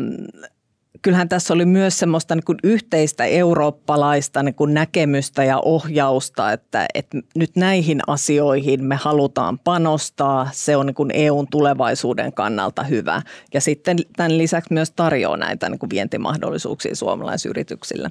kyllähän 1.04 1.28
tässä 1.28 1.54
oli 1.54 1.64
myös 1.64 1.98
semmoista 1.98 2.34
niin 2.34 2.44
kuin 2.44 2.58
yhteistä 2.62 3.24
eurooppalaista 3.24 4.42
niin 4.42 4.54
kuin 4.54 4.74
näkemystä 4.74 5.44
ja 5.44 5.58
ohjausta, 5.58 6.52
että, 6.52 6.86
että 6.94 7.18
nyt 7.36 7.56
näihin 7.56 8.00
asioihin 8.06 8.84
me 8.84 8.96
halutaan 8.96 9.58
panostaa. 9.58 10.48
Se 10.52 10.76
on 10.76 10.86
niin 10.86 10.94
kuin 10.94 11.10
EUn 11.14 11.46
tulevaisuuden 11.50 12.32
kannalta 12.32 12.82
hyvä. 12.82 13.22
Ja 13.54 13.60
sitten 13.60 13.96
tämän 14.16 14.38
lisäksi 14.38 14.72
myös 14.72 14.90
tarjoaa 14.90 15.36
näitä 15.36 15.68
niin 15.68 15.78
kuin 15.78 15.90
vientimahdollisuuksia 15.90 16.96
suomalaisyrityksille. 16.96 18.10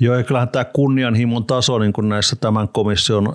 Joo, 0.00 0.14
ja 0.14 0.22
kyllähän 0.22 0.48
tämä 0.48 0.64
kunnianhimon 0.64 1.44
taso 1.44 1.78
niin 1.78 1.92
kuin 1.92 2.08
näissä 2.08 2.36
tämän 2.36 2.68
komission 2.68 3.32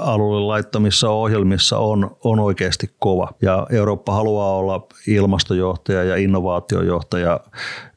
alueelle 0.00 0.46
laittamissa 0.46 1.10
ohjelmissa 1.10 1.78
on, 1.78 2.16
on 2.24 2.40
oikeasti 2.40 2.90
kova. 2.98 3.32
Ja 3.42 3.66
Eurooppa 3.70 4.12
haluaa 4.12 4.52
olla 4.56 4.86
ilmastojohtaja 5.06 6.04
ja 6.04 6.16
innovaatiojohtaja 6.16 7.40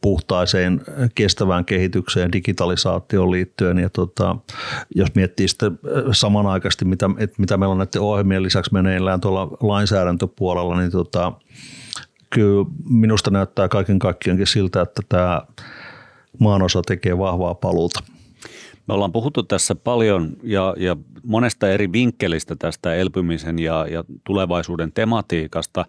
puhtaiseen 0.01 0.81
kestävään 1.15 1.65
kehitykseen, 1.65 2.31
digitalisaatioon 2.31 3.31
liittyen. 3.31 3.77
Ja 3.77 3.89
tota, 3.89 4.35
jos 4.95 5.15
miettii 5.15 5.47
sitten 5.47 5.79
samanaikaisesti, 6.11 6.85
mitä, 6.85 7.09
mitä 7.37 7.57
meillä 7.57 7.71
on 7.71 7.77
näiden 7.77 8.01
ohjelmien 8.01 8.43
lisäksi 8.43 8.73
meneillään 8.73 9.21
tuolla 9.21 9.47
lainsäädäntöpuolella, 9.61 10.77
niin 10.77 10.91
tota, 10.91 11.33
kyllä 12.29 12.65
minusta 12.89 13.31
näyttää 13.31 13.67
kaiken 13.67 13.99
kaikkiaankin 13.99 14.47
siltä, 14.47 14.81
että 14.81 15.01
tämä 15.09 15.41
maanosa 16.39 16.81
tekee 16.81 17.17
vahvaa 17.17 17.55
paluuta. 17.55 17.99
Me 18.87 18.93
ollaan 18.93 19.11
puhuttu 19.11 19.43
tässä 19.43 19.75
paljon 19.75 20.37
ja, 20.43 20.73
ja 20.77 20.95
monesta 21.23 21.69
eri 21.69 21.91
vinkkelistä 21.91 22.55
tästä 22.59 22.95
elpymisen 22.95 23.59
ja, 23.59 23.87
ja 23.89 24.03
tulevaisuuden 24.23 24.91
tematiikasta. 24.91 25.85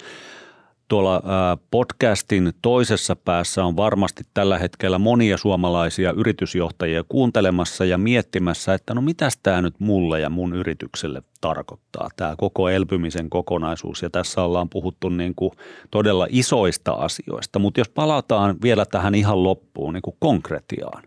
Tuolla 0.88 1.22
podcastin 1.70 2.52
toisessa 2.62 3.16
päässä 3.16 3.64
on 3.64 3.76
varmasti 3.76 4.24
tällä 4.34 4.58
hetkellä 4.58 4.98
monia 4.98 5.36
suomalaisia 5.36 6.12
yritysjohtajia 6.12 7.04
kuuntelemassa 7.08 7.84
ja 7.84 7.98
miettimässä, 7.98 8.74
että 8.74 8.94
no 8.94 9.00
mitäs 9.00 9.38
tämä 9.42 9.62
nyt 9.62 9.74
mulle 9.78 10.20
ja 10.20 10.30
mun 10.30 10.54
yritykselle 10.54 11.22
tarkoittaa, 11.40 12.08
tämä 12.16 12.34
koko 12.38 12.68
elpymisen 12.68 13.30
kokonaisuus. 13.30 14.02
Ja 14.02 14.10
tässä 14.10 14.42
ollaan 14.42 14.68
puhuttu 14.68 15.08
niin 15.08 15.34
kuin 15.34 15.52
todella 15.90 16.26
isoista 16.30 16.92
asioista, 16.92 17.58
mutta 17.58 17.80
jos 17.80 17.88
palataan 17.88 18.56
vielä 18.62 18.86
tähän 18.86 19.14
ihan 19.14 19.42
loppuun 19.42 19.94
niin 19.94 20.02
kuin 20.02 20.16
konkretiaan, 20.18 21.02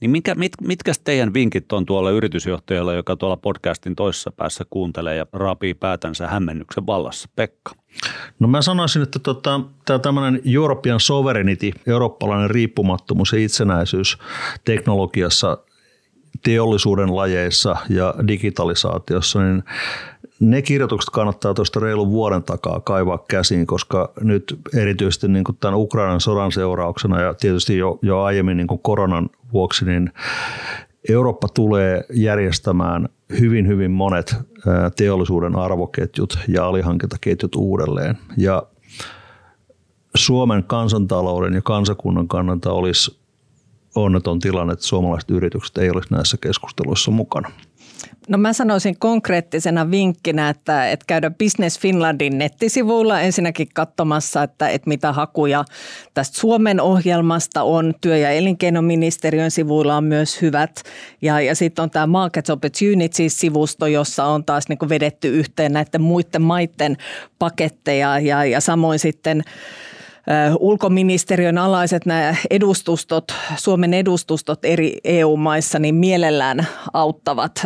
niin 0.00 0.10
mitkä, 0.10 0.34
mit, 0.34 0.52
mitkä 0.60 0.92
teidän 1.04 1.34
vinkit 1.34 1.72
on 1.72 1.86
tuolle 1.86 2.12
yritysjohtajalle, 2.12 2.96
joka 2.96 3.16
tuolla 3.16 3.36
podcastin 3.36 3.96
toisessa 3.96 4.32
päässä 4.32 4.64
kuuntelee 4.70 5.16
ja 5.16 5.26
raapii 5.32 5.74
päätänsä 5.74 6.28
hämmennyksen 6.28 6.86
vallassa? 6.86 7.28
Pekka. 7.36 7.72
No 8.38 8.48
mä 8.48 8.62
sanoisin, 8.62 9.02
että 9.02 9.18
tota, 9.18 9.60
tämä 9.84 9.98
tämmöinen 9.98 10.42
European 10.54 11.00
sovereignty, 11.00 11.72
eurooppalainen 11.86 12.50
riippumattomuus 12.50 13.32
ja 13.32 13.38
itsenäisyys 13.38 14.18
teknologiassa, 14.64 15.58
teollisuuden 16.42 17.16
lajeissa 17.16 17.76
ja 17.88 18.14
digitalisaatiossa, 18.28 19.42
niin 19.42 19.64
ne 20.40 20.62
kirjoitukset 20.62 21.10
kannattaa 21.10 21.54
tuosta 21.54 21.80
reilun 21.80 22.10
vuoden 22.10 22.42
takaa 22.42 22.80
kaivaa 22.80 23.24
käsiin, 23.28 23.66
koska 23.66 24.12
nyt 24.20 24.58
erityisesti 24.76 25.28
niin 25.28 25.44
kuin 25.44 25.56
tämän 25.60 25.78
Ukrainan 25.78 26.20
sodan 26.20 26.52
seurauksena 26.52 27.20
ja 27.20 27.34
tietysti 27.34 27.78
jo, 27.78 27.98
jo 28.02 28.22
aiemmin 28.22 28.56
niin 28.56 28.66
kuin 28.66 28.80
koronan 28.82 29.30
vuoksi, 29.52 29.84
niin 29.84 30.12
Eurooppa 31.08 31.48
tulee 31.54 32.04
järjestämään 32.12 33.08
hyvin, 33.40 33.68
hyvin 33.68 33.90
monet 33.90 34.36
teollisuuden 34.96 35.56
arvoketjut 35.56 36.38
ja 36.48 36.66
alihankintaketjut 36.66 37.56
uudelleen. 37.56 38.18
Ja 38.36 38.62
Suomen 40.14 40.64
kansantalouden 40.64 41.54
ja 41.54 41.62
kansakunnan 41.62 42.28
kannalta 42.28 42.72
olisi 42.72 43.19
onneton 43.94 44.38
tilanne, 44.38 44.72
että 44.72 44.86
suomalaiset 44.86 45.30
yritykset 45.30 45.78
ei 45.78 45.90
olisi 45.90 46.14
näissä 46.14 46.36
keskusteluissa 46.40 47.10
mukana. 47.10 47.50
No 48.28 48.38
mä 48.38 48.52
sanoisin 48.52 48.96
konkreettisena 48.98 49.90
vinkkinä, 49.90 50.48
että, 50.48 50.90
että 50.90 51.04
käydä 51.06 51.30
Business 51.30 51.78
Finlandin 51.78 52.38
nettisivuilla 52.38 53.20
ensinnäkin 53.20 53.68
katsomassa, 53.74 54.42
että, 54.42 54.68
että 54.68 54.88
mitä 54.88 55.12
hakuja 55.12 55.64
tästä 56.14 56.40
Suomen 56.40 56.80
ohjelmasta 56.80 57.62
on. 57.62 57.94
Työ- 58.00 58.16
ja 58.16 58.30
elinkeinoministeriön 58.30 59.50
sivuilla 59.50 59.96
on 59.96 60.04
myös 60.04 60.42
hyvät. 60.42 60.82
Ja, 61.22 61.40
ja 61.40 61.54
sitten 61.54 61.82
on 61.82 61.90
tämä 61.90 62.06
Market 62.06 62.50
Opportunities-sivusto, 62.50 63.86
jossa 63.86 64.24
on 64.24 64.44
taas 64.44 64.68
niin 64.68 64.88
vedetty 64.88 65.28
yhteen 65.28 65.72
näiden 65.72 66.02
muiden 66.02 66.42
maiden 66.42 66.96
paketteja 67.38 68.18
ja, 68.18 68.44
ja 68.44 68.60
samoin 68.60 68.98
sitten– 68.98 69.42
ulkoministeriön 70.58 71.58
alaiset 71.58 72.06
nämä 72.06 72.34
edustustot, 72.50 73.24
Suomen 73.56 73.94
edustustot 73.94 74.64
eri 74.64 74.98
EU-maissa, 75.04 75.78
niin 75.78 75.94
mielellään 75.94 76.66
auttavat 76.92 77.62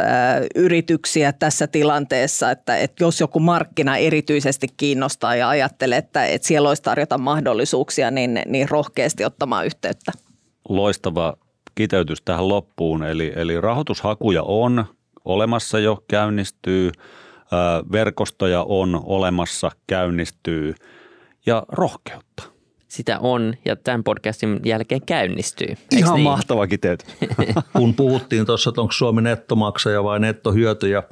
yrityksiä 0.55 1.33
tässä 1.33 1.66
tilanteessa, 1.66 2.50
että, 2.50 2.77
että 2.77 3.05
jos 3.05 3.20
joku 3.20 3.40
markkina 3.40 3.96
erityisesti 3.96 4.66
kiinnostaa 4.77 5.37
ja 5.37 5.48
ajattelee, 5.48 5.98
että, 5.98 6.27
että 6.27 6.48
siellä 6.48 6.68
olisi 6.68 6.83
tarjota 6.83 7.18
mahdollisuuksia, 7.18 8.11
niin, 8.11 8.42
niin 8.46 8.68
rohkeasti 8.68 9.24
ottamaan 9.24 9.66
yhteyttä. 9.66 10.12
Loistava 10.68 11.35
kiteytys 11.74 12.22
tähän 12.22 12.48
loppuun, 12.48 13.03
eli, 13.03 13.33
eli 13.37 13.61
rahoitushakuja 13.61 14.42
on 14.42 14.85
olemassa 15.24 15.79
jo, 15.79 16.05
käynnistyy, 16.09 16.92
verkostoja 17.92 18.62
on 18.62 19.03
olemassa, 19.05 19.70
käynnistyy 19.87 20.74
ja 21.46 21.62
rohkeutta. 21.68 22.53
Sitä 22.94 23.18
on 23.18 23.54
ja 23.64 23.76
tämän 23.76 24.04
podcastin 24.04 24.61
jälkeen 24.64 25.00
käynnistyy. 25.07 25.68
Eiks 25.68 25.94
Ihan 25.96 26.14
niin? 26.14 26.24
mahtava 26.24 26.66
kiteytys. 26.66 27.09
Kun 27.76 27.94
puhuttiin 27.94 28.46
tuossa, 28.46 28.70
että 28.70 28.80
onko 28.80 28.92
Suomi 28.92 29.22
nettomaksaja 29.22 30.04
vai 30.04 30.20
nettohyötyjä, 30.20 31.02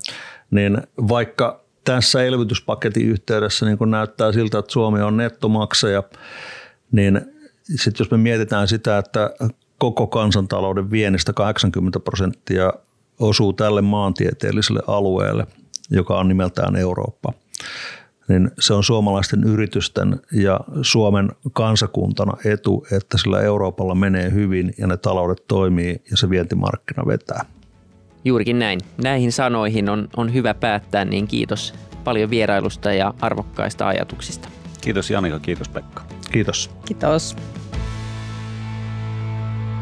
niin 0.51 0.79
vaikka 1.09 1.65
tässä 1.85 2.25
elvytyspaketin 2.25 3.07
yhteydessä 3.07 3.67
niin 3.67 3.79
kun 3.79 3.91
näyttää 3.91 4.33
siltä, 4.33 4.59
että 4.59 4.73
Suomi 4.73 5.01
on 5.01 5.17
nettomaksaja, 5.17 6.03
niin 6.93 7.21
sitten 7.77 8.05
jos 8.05 8.11
me 8.11 8.17
mietitään 8.17 8.69
sitä, 8.69 8.99
että 8.99 9.31
koko 9.79 10.07
kansantalouden 10.07 10.91
viennistä 10.91 11.33
80 11.33 12.01
prosenttia 12.01 12.73
osuu 13.21 13.53
tälle 13.53 13.83
maantieteelliselle 13.83 14.81
alueelle, 14.87 15.47
joka 15.91 16.19
on 16.19 16.29
nimeltään 16.29 16.77
Eurooppa, 16.77 17.33
niin 18.33 18.51
se 18.59 18.75
on 18.75 18.85
suomalaisten 18.85 19.45
yritysten 19.45 20.21
ja 20.33 20.61
Suomen 20.83 21.33
kansakuntana 21.53 22.33
etu, 22.45 22.87
että 22.93 23.19
sillä 23.19 23.41
Euroopalla 23.41 23.95
menee 23.95 24.33
hyvin 24.33 24.75
ja 24.79 24.87
ne 24.87 24.97
taloudet 24.97 25.45
toimii 25.49 26.03
ja 26.11 26.17
se 26.17 26.31
vientimarkkina 26.31 27.07
vetää. 27.07 27.45
Juurikin 28.25 28.59
näin. 28.59 28.81
Näihin 29.03 29.33
sanoihin 29.33 29.89
on, 29.89 30.09
on 30.17 30.35
hyvä 30.35 30.55
päättää, 30.55 31.05
niin 31.05 31.29
kiitos 31.29 31.75
paljon 32.05 32.31
vierailusta 32.31 32.93
ja 32.93 33.15
arvokkaista 33.21 33.89
ajatuksista. 33.89 34.49
Kiitos 34.81 35.11
Janika, 35.11 35.39
kiitos 35.39 35.69
Pekka. 35.69 36.03
Kiitos. 36.31 36.71
Kiitos. 36.85 37.37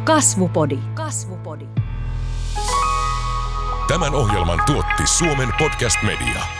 Kasvupodi. 0.04 0.78
Kasvupodi. 0.94 1.64
Tämän 3.88 4.14
ohjelman 4.14 4.60
tuotti 4.66 5.06
Suomen 5.06 5.48
Podcast 5.58 5.98
Media. 6.02 6.59